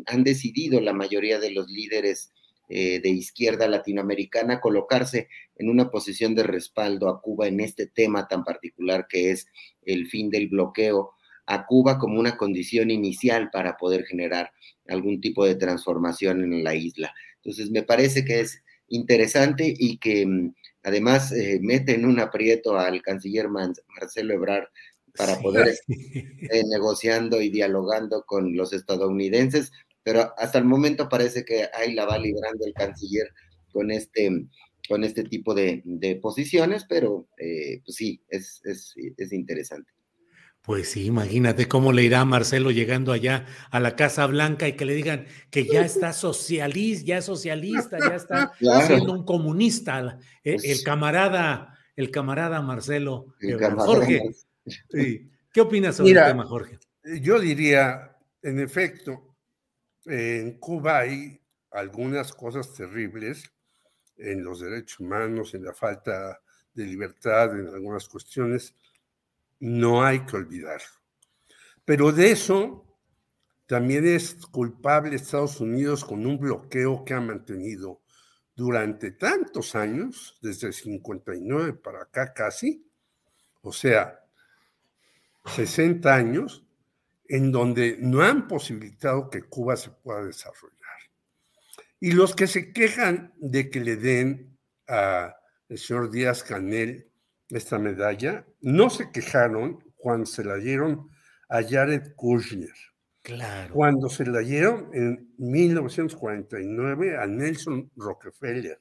han 0.07 0.25
decidido 0.25 0.81
la 0.81 0.92
mayoría 0.92 1.40
de 1.40 1.51
los 1.51 1.68
líderes 1.68 2.33
de 2.68 3.09
izquierda 3.09 3.68
latinoamericana 3.68 4.61
colocarse 4.61 5.29
en 5.55 5.70
una 5.70 5.88
posición 5.88 6.35
de 6.35 6.42
respaldo 6.42 7.09
a 7.09 7.20
Cuba 7.20 7.46
en 7.46 7.61
este 7.61 7.87
tema 7.87 8.27
tan 8.27 8.42
particular 8.42 9.07
que 9.09 9.31
es 9.31 9.46
el 9.83 10.09
fin 10.09 10.31
del 10.31 10.49
bloqueo 10.49 11.12
a 11.46 11.64
Cuba 11.64 11.96
como 11.96 12.18
una 12.18 12.37
condición 12.37 12.90
inicial 12.90 13.51
para 13.53 13.77
poder 13.77 14.05
generar 14.05 14.51
algún 14.88 15.20
tipo 15.20 15.44
de 15.44 15.55
transformación 15.55 16.42
en 16.42 16.64
la 16.64 16.75
isla. 16.75 17.14
Entonces, 17.37 17.70
me 17.70 17.85
parece 17.85 18.25
que 18.25 18.40
es 18.40 18.64
interesante 18.88 19.72
y 19.77 19.99
que 19.99 20.27
mm, 20.27 20.55
además 20.87 21.33
eh, 21.33 21.59
mete 21.61 21.94
en 21.94 22.07
un 22.07 22.20
aprieto 22.20 22.79
al 22.79 23.03
canciller 23.03 23.49
Marcelo 23.49 24.35
Ebrard 24.35 24.68
para 25.16 25.37
poder 25.40 25.77
eh, 25.88 26.62
negociando 26.70 27.42
y 27.42 27.51
dialogando 27.51 28.22
con 28.25 28.57
los 28.57 28.72
estadounidenses, 28.72 29.72
pero 30.05 30.33
hasta 30.38 30.59
el 30.59 30.64
momento 30.64 31.09
parece 31.09 31.44
que 31.44 31.68
ahí 31.75 31.92
la 31.92 32.07
va 32.07 32.18
librando 32.18 32.64
el 32.64 32.72
canciller 32.72 33.27
con 33.72 33.90
este, 33.90 34.31
con 34.88 35.03
este 35.03 35.25
tipo 35.25 35.55
de, 35.55 35.83
posiciones, 36.22 36.85
pero 36.88 37.27
eh, 37.37 37.81
pues 37.85 37.96
sí, 37.96 38.22
es, 38.29 38.61
es 38.64 39.33
interesante. 39.33 39.95
Pues 40.66 40.90
sí, 40.90 41.07
imagínate 41.07 41.68
cómo 41.68 41.92
le 41.92 42.02
irá 42.02 42.22
a 42.22 42.24
Marcelo 42.24 42.72
llegando 42.72 43.12
allá 43.12 43.46
a 43.70 43.79
la 43.79 43.94
Casa 43.94 44.26
Blanca 44.26 44.66
y 44.66 44.72
que 44.72 44.85
le 44.85 44.94
digan 44.94 45.26
que 45.48 45.64
ya 45.64 45.85
está 45.85 46.12
socialista, 46.12 47.07
ya 47.07 47.18
es 47.18 47.24
socialista, 47.24 47.98
ya 48.00 48.16
está 48.16 48.52
siendo 48.87 49.12
un 49.12 49.24
comunista, 49.24 50.18
eh, 50.42 50.55
el, 50.55 50.57
pues 50.57 50.83
camarada, 50.83 51.79
el 51.94 52.11
camarada 52.11 52.61
Marcelo. 52.62 53.37
Jorge, 53.76 54.22
¿qué 55.52 55.61
opinas 55.61 55.96
sobre 55.96 56.11
el 56.11 56.26
tema, 56.26 56.44
Jorge? 56.44 56.81
yo 57.20 57.38
diría, 57.38 58.16
en 58.42 58.59
efecto, 58.59 59.37
en 60.05 60.59
Cuba 60.59 60.98
hay 60.98 61.40
algunas 61.70 62.33
cosas 62.33 62.74
terribles 62.74 63.44
en 64.16 64.42
los 64.42 64.61
derechos 64.61 64.98
humanos, 64.98 65.55
en 65.55 65.64
la 65.64 65.72
falta 65.72 66.40
de 66.74 66.87
libertad, 66.87 67.57
en 67.57 67.68
algunas 67.68 68.09
cuestiones, 68.09 68.74
no 69.61 70.05
hay 70.05 70.21
que 70.27 70.37
olvidarlo. 70.37 70.87
Pero 71.85 72.12
de 72.12 72.33
eso 72.33 72.87
también 73.66 74.07
es 74.07 74.35
culpable 74.47 75.16
Estados 75.16 75.61
Unidos 75.61 76.05
con 76.05 76.27
un 76.27 76.38
bloqueo 76.38 77.05
que 77.05 77.14
ha 77.14 77.21
mantenido 77.21 78.03
durante 78.55 79.11
tantos 79.11 79.75
años, 79.75 80.38
desde 80.40 80.69
el 80.69 80.73
59 80.73 81.75
para 81.75 82.03
acá 82.03 82.33
casi, 82.33 82.88
o 83.61 83.73
sea, 83.73 84.25
60 85.45 86.14
años, 86.14 86.64
en 87.29 87.53
donde 87.53 87.99
no 88.01 88.23
han 88.23 88.47
posibilitado 88.49 89.29
que 89.31 89.42
Cuba 89.42 89.77
se 89.77 89.90
pueda 89.90 90.25
desarrollar. 90.25 90.77
Y 92.01 92.12
los 92.12 92.35
que 92.35 92.47
se 92.47 92.73
quejan 92.73 93.35
de 93.37 93.69
que 93.71 93.81
le 93.81 93.97
den 93.97 94.59
al 94.87 95.35
señor 95.75 96.11
Díaz 96.11 96.42
Canel 96.42 97.11
esta 97.50 97.78
medalla, 97.78 98.44
no 98.61 98.90
se 98.90 99.11
quejaron 99.11 99.85
cuando 99.96 100.26
se 100.26 100.44
la 100.44 100.56
dieron 100.56 101.11
a 101.48 101.62
Jared 101.62 102.14
Kushner. 102.16 102.74
Claro. 103.22 103.74
Cuando 103.74 104.09
se 104.09 104.24
la 104.24 104.40
dieron 104.40 104.90
en 104.92 105.35
1949 105.38 107.18
a 107.18 107.26
Nelson 107.26 107.90
Rockefeller. 107.96 108.78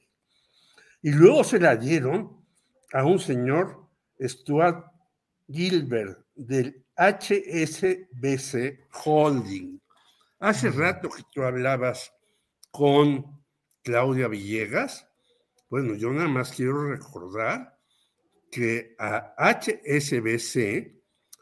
Y 1.02 1.10
luego 1.10 1.42
se 1.42 1.58
la 1.58 1.76
dieron 1.76 2.44
a 2.92 3.04
un 3.04 3.18
señor 3.18 3.88
Stuart 4.20 4.84
Gilbert 5.48 6.18
del 6.34 6.84
HSBC 6.96 8.86
Holding. 9.04 9.80
Hace 10.38 10.70
rato 10.70 11.08
que 11.08 11.22
tú 11.32 11.42
hablabas 11.42 12.12
con 12.70 13.42
Claudia 13.82 14.28
Villegas. 14.28 15.08
Bueno, 15.68 15.94
yo 15.94 16.12
nada 16.12 16.28
más 16.28 16.52
quiero 16.52 16.88
recordar 16.88 17.75
que 18.50 18.94
a 18.98 19.34
HSBC 19.38 20.94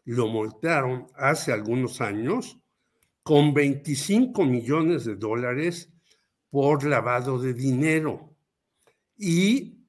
lo 0.06 0.28
multaron 0.28 1.06
hace 1.16 1.52
algunos 1.52 2.00
años 2.00 2.58
con 3.22 3.54
25 3.54 4.44
millones 4.44 5.04
de 5.04 5.16
dólares 5.16 5.90
por 6.50 6.84
lavado 6.84 7.38
de 7.38 7.54
dinero. 7.54 8.36
Y 9.16 9.86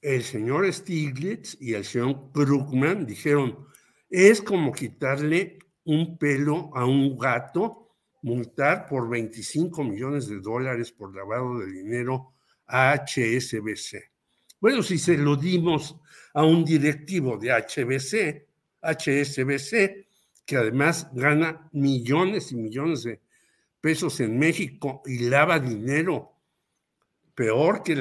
el 0.00 0.22
señor 0.22 0.72
Stiglitz 0.72 1.56
y 1.60 1.74
el 1.74 1.84
señor 1.84 2.32
Krugman 2.32 3.04
dijeron, 3.04 3.66
es 4.08 4.40
como 4.40 4.72
quitarle 4.72 5.58
un 5.84 6.18
pelo 6.18 6.70
a 6.74 6.84
un 6.86 7.18
gato, 7.18 7.96
multar 8.22 8.86
por 8.86 9.08
25 9.08 9.84
millones 9.84 10.28
de 10.28 10.40
dólares 10.40 10.90
por 10.92 11.14
lavado 11.14 11.58
de 11.58 11.66
dinero 11.66 12.34
a 12.66 12.94
HSBC. 12.94 14.09
Bueno, 14.60 14.82
si 14.82 14.98
se 14.98 15.16
lo 15.16 15.36
dimos 15.36 15.96
a 16.34 16.44
un 16.44 16.64
directivo 16.64 17.38
de 17.38 17.50
HBC, 17.50 18.46
HSBC, 18.82 20.06
que 20.44 20.56
además 20.56 21.08
gana 21.14 21.70
millones 21.72 22.52
y 22.52 22.56
millones 22.56 23.04
de 23.04 23.20
pesos 23.80 24.20
en 24.20 24.38
México 24.38 25.02
y 25.06 25.30
lava 25.30 25.58
dinero, 25.58 26.32
peor 27.34 27.82
que 27.82 27.96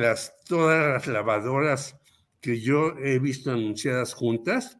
todas 0.45 0.87
las 0.93 1.07
lavadoras 1.07 1.95
que 2.41 2.59
yo 2.59 2.97
he 2.97 3.19
visto 3.19 3.51
anunciadas 3.51 4.13
juntas, 4.13 4.79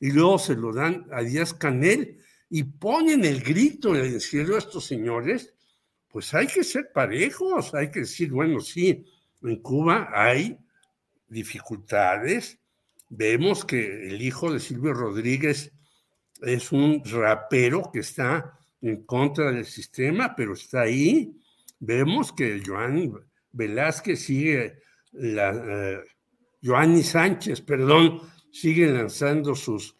y 0.00 0.10
luego 0.10 0.38
se 0.38 0.56
lo 0.56 0.72
dan 0.72 1.06
a 1.12 1.22
Díaz 1.22 1.54
Canel 1.54 2.18
y 2.48 2.64
ponen 2.64 3.24
el 3.24 3.40
grito 3.40 3.94
en 3.94 4.04
el 4.14 4.20
cielo 4.20 4.56
a 4.56 4.58
estos 4.58 4.84
señores, 4.84 5.54
pues 6.08 6.34
hay 6.34 6.48
que 6.48 6.64
ser 6.64 6.90
parejos, 6.92 7.72
hay 7.72 7.90
que 7.92 8.00
decir, 8.00 8.32
bueno, 8.32 8.58
sí, 8.58 9.04
en 9.42 9.62
Cuba 9.62 10.10
hay 10.12 10.58
dificultades, 11.30 12.58
vemos 13.08 13.64
que 13.64 14.08
el 14.08 14.20
hijo 14.20 14.52
de 14.52 14.60
Silvio 14.60 14.92
Rodríguez 14.92 15.72
es 16.42 16.72
un 16.72 17.02
rapero 17.04 17.90
que 17.92 18.00
está 18.00 18.58
en 18.82 19.04
contra 19.04 19.50
del 19.50 19.64
sistema, 19.64 20.34
pero 20.36 20.54
está 20.54 20.82
ahí. 20.82 21.36
Vemos 21.78 22.32
que 22.32 22.62
Joan 22.64 23.12
Velázquez 23.52 24.20
sigue, 24.20 24.78
la, 25.12 25.52
uh, 25.52 26.08
Joanny 26.62 27.02
Sánchez, 27.02 27.62
perdón, 27.62 28.20
sigue 28.50 28.86
lanzando 28.86 29.54
sus, 29.54 29.96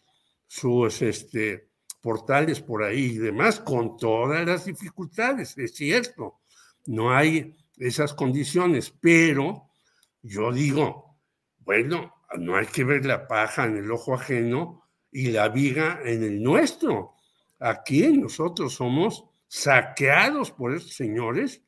sus 0.47 1.01
este, 1.01 1.69
portales 2.01 2.61
por 2.61 2.83
ahí 2.83 3.05
y 3.05 3.17
demás, 3.17 3.59
con 3.59 3.97
todas 3.97 4.45
las 4.45 4.65
dificultades, 4.65 5.57
es 5.57 5.75
cierto. 5.75 6.39
No 6.85 7.11
hay 7.11 7.55
esas 7.77 8.13
condiciones, 8.13 8.91
pero 8.99 9.69
yo 10.21 10.51
digo, 10.51 11.10
bueno, 11.63 12.13
no 12.37 12.55
hay 12.55 12.65
que 12.67 12.83
ver 12.83 13.05
la 13.05 13.27
paja 13.27 13.65
en 13.65 13.77
el 13.77 13.91
ojo 13.91 14.15
ajeno 14.15 14.83
y 15.11 15.31
la 15.31 15.49
viga 15.49 15.99
en 16.03 16.23
el 16.23 16.41
nuestro. 16.41 17.15
Aquí 17.59 18.07
nosotros 18.07 18.73
somos 18.73 19.25
saqueados 19.47 20.51
por 20.51 20.73
estos 20.73 20.93
señores, 20.93 21.61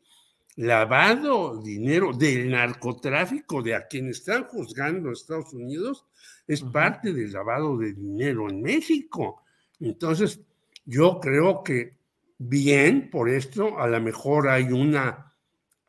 lavado 0.56 1.62
dinero 1.62 2.14
del 2.14 2.52
narcotráfico 2.52 3.62
de 3.62 3.76
a 3.76 3.88
quien 3.88 4.10
están 4.10 4.46
juzgando 4.46 5.12
Estados 5.12 5.54
Unidos, 5.54 6.06
es 6.48 6.62
parte 6.62 7.14
del 7.14 7.32
lavado 7.32 7.78
de 7.78 7.94
dinero 7.94 8.50
en 8.50 8.62
México. 8.62 9.44
Entonces, 9.80 10.40
yo 10.86 11.20
creo 11.20 11.64
que 11.64 11.92
bien 12.38 13.10
por 13.10 13.30
esto, 13.30 13.80
a 13.80 13.88
lo 13.88 14.00
mejor 14.02 14.50
hay 14.50 14.66
una 14.66 15.34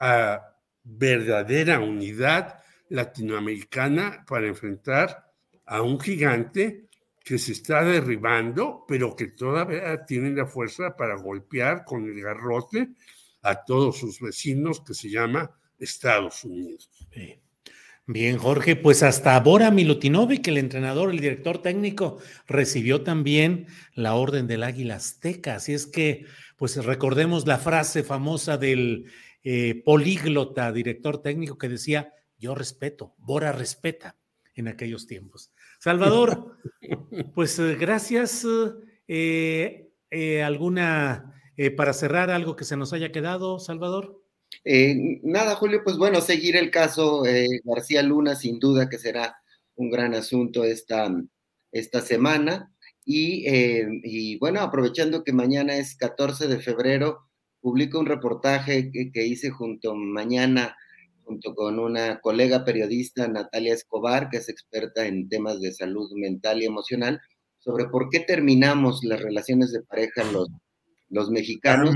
uh, 0.01 0.39
verdadera 0.83 1.81
unidad 1.81 2.64
latinoamericana 2.89 4.25
para 4.27 4.47
enfrentar 4.47 5.33
a 5.67 5.83
un 5.83 5.99
gigante 5.99 6.87
que 7.25 7.39
se 7.39 7.53
está 7.53 7.83
derribando, 7.83 8.85
pero 8.87 9.17
que 9.17 9.29
todavía 9.29 10.05
tiene 10.05 10.31
la 10.31 10.47
fuerza 10.47 10.95
para 10.95 11.17
golpear 11.17 11.85
con 11.85 12.05
el 12.05 12.21
garrote 12.21 12.91
a 13.43 13.65
todos 13.65 13.99
sus 13.99 14.21
vecinos 14.21 14.83
que 14.83 14.95
se 14.95 15.09
llama 15.11 15.51
Estados 15.79 16.45
Unidos. 16.45 16.91
Bien, 18.07 18.37
Jorge, 18.37 18.77
pues 18.77 19.03
hasta 19.03 19.41
Bora 19.41 19.71
Milutinovic, 19.71 20.47
el 20.49 20.59
entrenador, 20.59 21.11
el 21.11 21.21
director 21.21 21.63
técnico, 21.63 22.19
recibió 22.47 23.01
también 23.01 23.67
la 23.95 24.15
Orden 24.15 24.47
del 24.47 24.63
Águila 24.63 24.97
Azteca. 24.97 25.55
Así 25.55 25.73
es 25.73 25.87
que, 25.87 26.27
pues 26.59 26.77
recordemos 26.85 27.47
la 27.47 27.57
frase 27.57 28.03
famosa 28.03 28.59
del 28.59 29.07
eh, 29.43 29.83
políglota 29.83 30.71
director 30.71 31.23
técnico 31.23 31.57
que 31.57 31.71
decía, 31.71 32.13
yo 32.45 32.55
respeto, 32.55 33.15
Bora 33.19 33.53
respeta 33.53 34.17
en 34.55 34.69
aquellos 34.69 35.07
tiempos. 35.07 35.53
Salvador, 35.81 36.59
pues 37.35 37.59
eh, 37.59 37.77
gracias. 37.79 38.47
Eh, 39.09 39.91
eh, 40.11 40.43
¿Alguna, 40.43 41.35
eh, 41.57 41.71
para 41.71 41.93
cerrar, 41.93 42.31
algo 42.31 42.55
que 42.55 42.65
se 42.65 42.77
nos 42.77 42.93
haya 42.93 43.11
quedado, 43.11 43.59
Salvador? 43.59 44.23
Eh, 44.65 45.21
nada, 45.23 45.57
Julio, 45.57 45.81
pues 45.83 45.97
bueno, 45.97 46.21
seguir 46.21 46.57
el 46.57 46.71
caso 46.71 47.27
eh, 47.27 47.49
García 47.65 48.03
Luna, 48.03 48.37
sin 48.37 48.59
duda 48.59 48.89
que 48.89 48.99
será 48.99 49.37
un 49.75 49.91
gran 49.91 50.15
asunto 50.15 50.65
esta, 50.65 51.11
esta 51.73 52.01
semana. 52.01 52.71
Y, 53.05 53.47
eh, 53.49 53.87
y, 54.03 54.39
bueno, 54.39 54.61
aprovechando 54.61 55.25
que 55.25 55.33
mañana 55.33 55.77
es 55.77 55.97
14 55.97 56.47
de 56.47 56.61
febrero, 56.61 57.29
publico 57.61 57.99
un 57.99 58.07
reportaje 58.07 58.91
que, 58.93 59.11
que, 59.13 59.27
hice 59.27 59.51
junto 59.51 59.95
mañana, 59.95 60.77
junto 61.25 61.55
con 61.55 61.79
una 61.79 62.21
colega 62.21 62.65
periodista, 62.65 63.27
Natalia 63.29 63.75
Escobar, 63.75 64.29
que 64.31 64.39
es 64.39 64.49
experta 64.49 65.07
en 65.07 65.29
temas 65.29 65.61
de 65.61 65.73
salud 65.73 66.11
mental 66.15 66.63
y 66.63 66.67
emocional, 66.67 67.21
sobre 67.59 67.87
por 67.87 68.11
qué 68.11 68.21
terminamos 68.21 69.03
las 69.05 69.21
relaciones 69.23 69.73
de 69.73 69.83
pareja 69.83 70.25
los, 70.33 70.49
los 71.09 71.31
mexicanos. 71.31 71.95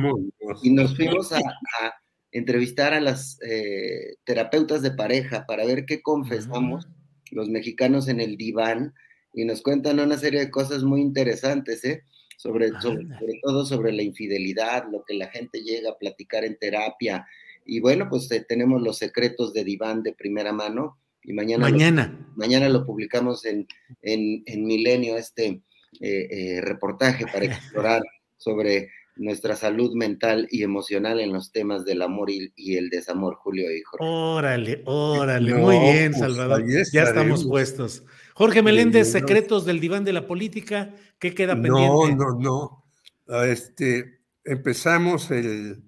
Y 0.62 0.70
nos 0.70 0.97
fuimos 0.97 1.33
a, 1.33 1.39
a 1.39 1.95
entrevistar 2.33 2.95
a 2.95 3.01
las 3.01 3.39
eh, 3.43 4.16
terapeutas 4.24 4.83
de 4.83 4.93
pareja 4.93 5.45
para 5.47 5.64
ver 5.64 5.85
qué 5.87 6.03
confesamos 6.03 6.87
uh 6.87 6.89
-huh. 6.89 7.29
los 7.33 7.49
mexicanos 7.49 8.09
en 8.09 8.20
el 8.20 8.37
diván 8.37 8.95
y 9.35 9.45
nos 9.45 9.62
cuentan 9.62 10.01
una 10.01 10.16
serie 10.16 10.41
de 10.41 10.51
cosas 10.51 10.83
muy 10.83 11.01
interesantes, 11.01 11.85
¿eh? 11.85 12.05
sobre, 12.39 12.68
sobre, 12.81 13.03
sobre, 13.18 13.41
todo 13.43 13.66
sobre 13.66 13.93
la 13.93 14.03
infidelidad, 14.03 14.85
lo 14.91 15.05
que 15.05 15.14
la 15.14 15.26
gente 15.29 15.61
llega 15.61 15.91
a 15.91 15.99
platicar 15.99 16.45
en 16.45 16.57
terapia. 16.57 17.26
Y 17.69 17.81
bueno, 17.81 18.09
pues 18.09 18.31
eh, 18.31 18.45
tenemos 18.49 18.81
los 18.81 18.97
secretos 18.97 19.53
de 19.53 19.62
diván 19.62 20.03
de 20.03 20.14
primera 20.14 20.53
mano 20.53 20.99
y 21.23 21.35
mañana, 21.35 21.69
mañana. 21.69 22.19
Lo, 22.19 22.37
mañana 22.37 22.69
lo 22.71 22.87
publicamos 22.87 23.45
en, 23.45 23.66
en, 24.01 24.43
en 24.47 24.64
Milenio, 24.64 25.19
este 25.19 25.62
eh, 26.01 26.61
reportaje 26.62 27.27
para 27.27 27.45
explorar 27.45 28.03
sobre 28.39 28.89
nuestra 29.16 29.55
salud 29.55 29.95
mental 29.95 30.49
y 30.51 30.62
emocional 30.62 31.21
en 31.21 31.31
los 31.31 31.53
temas 31.53 31.85
del 31.85 32.01
amor 32.01 32.31
y, 32.31 32.53
y 32.57 32.77
el 32.77 32.89
desamor, 32.89 33.35
Julio 33.35 33.71
y 33.71 33.83
Jorge. 33.83 34.07
Órale, 34.07 34.83
órale, 34.87 35.51
no, 35.51 35.59
muy 35.59 35.79
bien, 35.79 36.12
pues, 36.12 36.21
Salvador. 36.21 36.64
Ya 36.91 37.03
estamos 37.03 37.45
puestos. 37.45 38.03
Jorge 38.33 38.62
Meléndez, 38.62 39.12
secretos 39.12 39.66
del 39.66 39.79
diván 39.79 40.05
de 40.05 40.14
la 40.14 40.27
política, 40.27 40.95
¿qué 41.19 41.35
queda 41.35 41.53
pendiente? 41.55 41.77
No, 41.77 42.09
no, 42.16 42.39
no. 42.39 42.85
Ah, 43.29 43.47
este, 43.47 44.21
empezamos 44.45 45.31
el, 45.31 45.83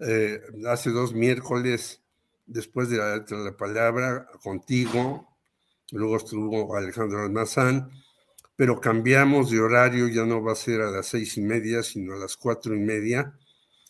eh, 0.00 0.40
hace 0.66 0.90
dos 0.90 1.14
miércoles, 1.14 2.02
después 2.46 2.88
de 2.88 2.98
la, 2.98 3.24
la 3.28 3.56
palabra, 3.56 4.26
contigo, 4.42 5.36
luego 5.92 6.16
estuvo 6.16 6.76
Alejandro 6.76 7.22
Almazán, 7.22 7.90
pero 8.56 8.80
cambiamos 8.80 9.50
de 9.50 9.60
horario, 9.60 10.08
ya 10.08 10.24
no 10.24 10.42
va 10.42 10.52
a 10.52 10.56
ser 10.56 10.80
a 10.80 10.90
las 10.90 11.06
seis 11.06 11.36
y 11.36 11.42
media, 11.42 11.82
sino 11.82 12.14
a 12.14 12.18
las 12.18 12.36
cuatro 12.36 12.74
y 12.74 12.80
media. 12.80 13.38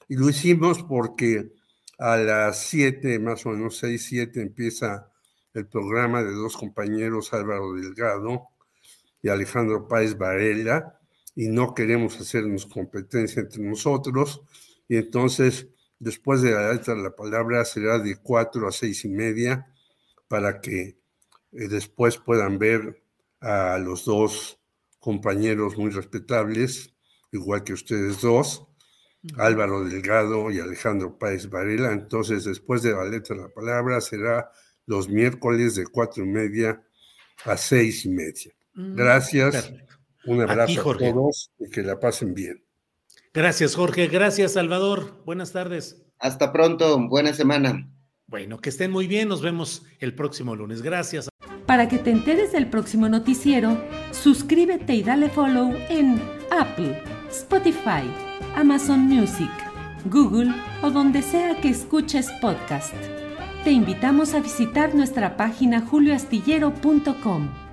Y 0.08 0.16
lo 0.16 0.28
hicimos 0.28 0.82
porque 0.82 1.52
a 1.98 2.16
las 2.18 2.66
siete, 2.66 3.18
más 3.18 3.46
o 3.46 3.50
menos 3.50 3.78
seis, 3.78 4.04
siete, 4.06 4.42
empieza 4.42 5.10
el 5.54 5.66
programa 5.66 6.22
de 6.22 6.32
dos 6.32 6.56
compañeros, 6.56 7.32
Álvaro 7.32 7.72
Delgado 7.72 8.48
y 9.22 9.28
Alejandro 9.28 9.88
Páez 9.88 10.16
Varela, 10.18 11.00
y 11.34 11.48
no 11.48 11.74
queremos 11.74 12.20
hacernos 12.20 12.66
competencia 12.66 13.40
entre 13.40 13.62
nosotros. 13.62 14.42
Y 14.86 14.96
entonces, 14.96 15.68
después 15.98 16.42
de 16.42 16.52
la 16.52 16.70
alta 16.70 16.94
la 16.94 17.14
palabra, 17.14 17.64
será 17.64 17.98
de 17.98 18.16
cuatro 18.16 18.68
a 18.68 18.72
seis 18.72 19.04
y 19.04 19.08
media 19.08 19.66
para 20.28 20.60
que 20.60 20.98
eh, 21.52 21.68
después 21.68 22.18
puedan 22.18 22.58
ver 22.58 23.02
a 23.40 23.78
los 23.78 24.04
dos 24.04 24.58
compañeros 24.98 25.76
muy 25.76 25.90
respetables, 25.90 26.94
igual 27.32 27.64
que 27.64 27.72
ustedes 27.72 28.20
dos, 28.20 28.66
Álvaro 29.36 29.84
Delgado 29.84 30.50
y 30.50 30.60
Alejandro 30.60 31.18
Páez 31.18 31.48
Varela. 31.48 31.92
Entonces, 31.92 32.44
después 32.44 32.82
de 32.82 32.92
la 32.92 33.04
letra 33.04 33.36
de 33.36 33.42
la 33.42 33.48
palabra, 33.48 34.00
será 34.00 34.50
los 34.86 35.08
miércoles 35.08 35.74
de 35.74 35.86
cuatro 35.86 36.24
y 36.24 36.28
media 36.28 36.82
a 37.44 37.56
seis 37.56 38.04
y 38.04 38.10
media. 38.10 38.52
Mm, 38.74 38.96
Gracias. 38.96 39.72
Un 40.24 40.42
abrazo 40.42 40.90
a, 40.90 40.98
todos 40.98 41.50
y 41.58 41.70
que 41.70 41.82
la 41.82 41.98
pasen 41.98 42.34
bien. 42.34 42.62
Gracias, 43.38 43.76
Jorge. 43.76 44.08
Gracias, 44.08 44.54
Salvador. 44.54 45.22
Buenas 45.24 45.52
tardes. 45.52 46.02
Hasta 46.18 46.52
pronto. 46.52 46.98
Buena 47.08 47.32
semana. 47.32 47.88
Bueno, 48.26 48.58
que 48.58 48.68
estén 48.68 48.90
muy 48.90 49.06
bien. 49.06 49.28
Nos 49.28 49.42
vemos 49.42 49.86
el 50.00 50.12
próximo 50.16 50.56
lunes. 50.56 50.82
Gracias. 50.82 51.28
Para 51.64 51.88
que 51.88 51.98
te 51.98 52.10
enteres 52.10 52.50
del 52.50 52.68
próximo 52.68 53.08
noticiero, 53.08 53.80
suscríbete 54.10 54.92
y 54.92 55.04
dale 55.04 55.28
follow 55.28 55.72
en 55.88 56.20
Apple, 56.50 57.00
Spotify, 57.30 58.10
Amazon 58.56 59.02
Music, 59.02 59.52
Google 60.06 60.52
o 60.82 60.90
donde 60.90 61.22
sea 61.22 61.60
que 61.60 61.68
escuches 61.68 62.28
podcast. 62.40 62.92
Te 63.62 63.70
invitamos 63.70 64.34
a 64.34 64.40
visitar 64.40 64.96
nuestra 64.96 65.36
página 65.36 65.80
julioastillero.com. 65.82 67.67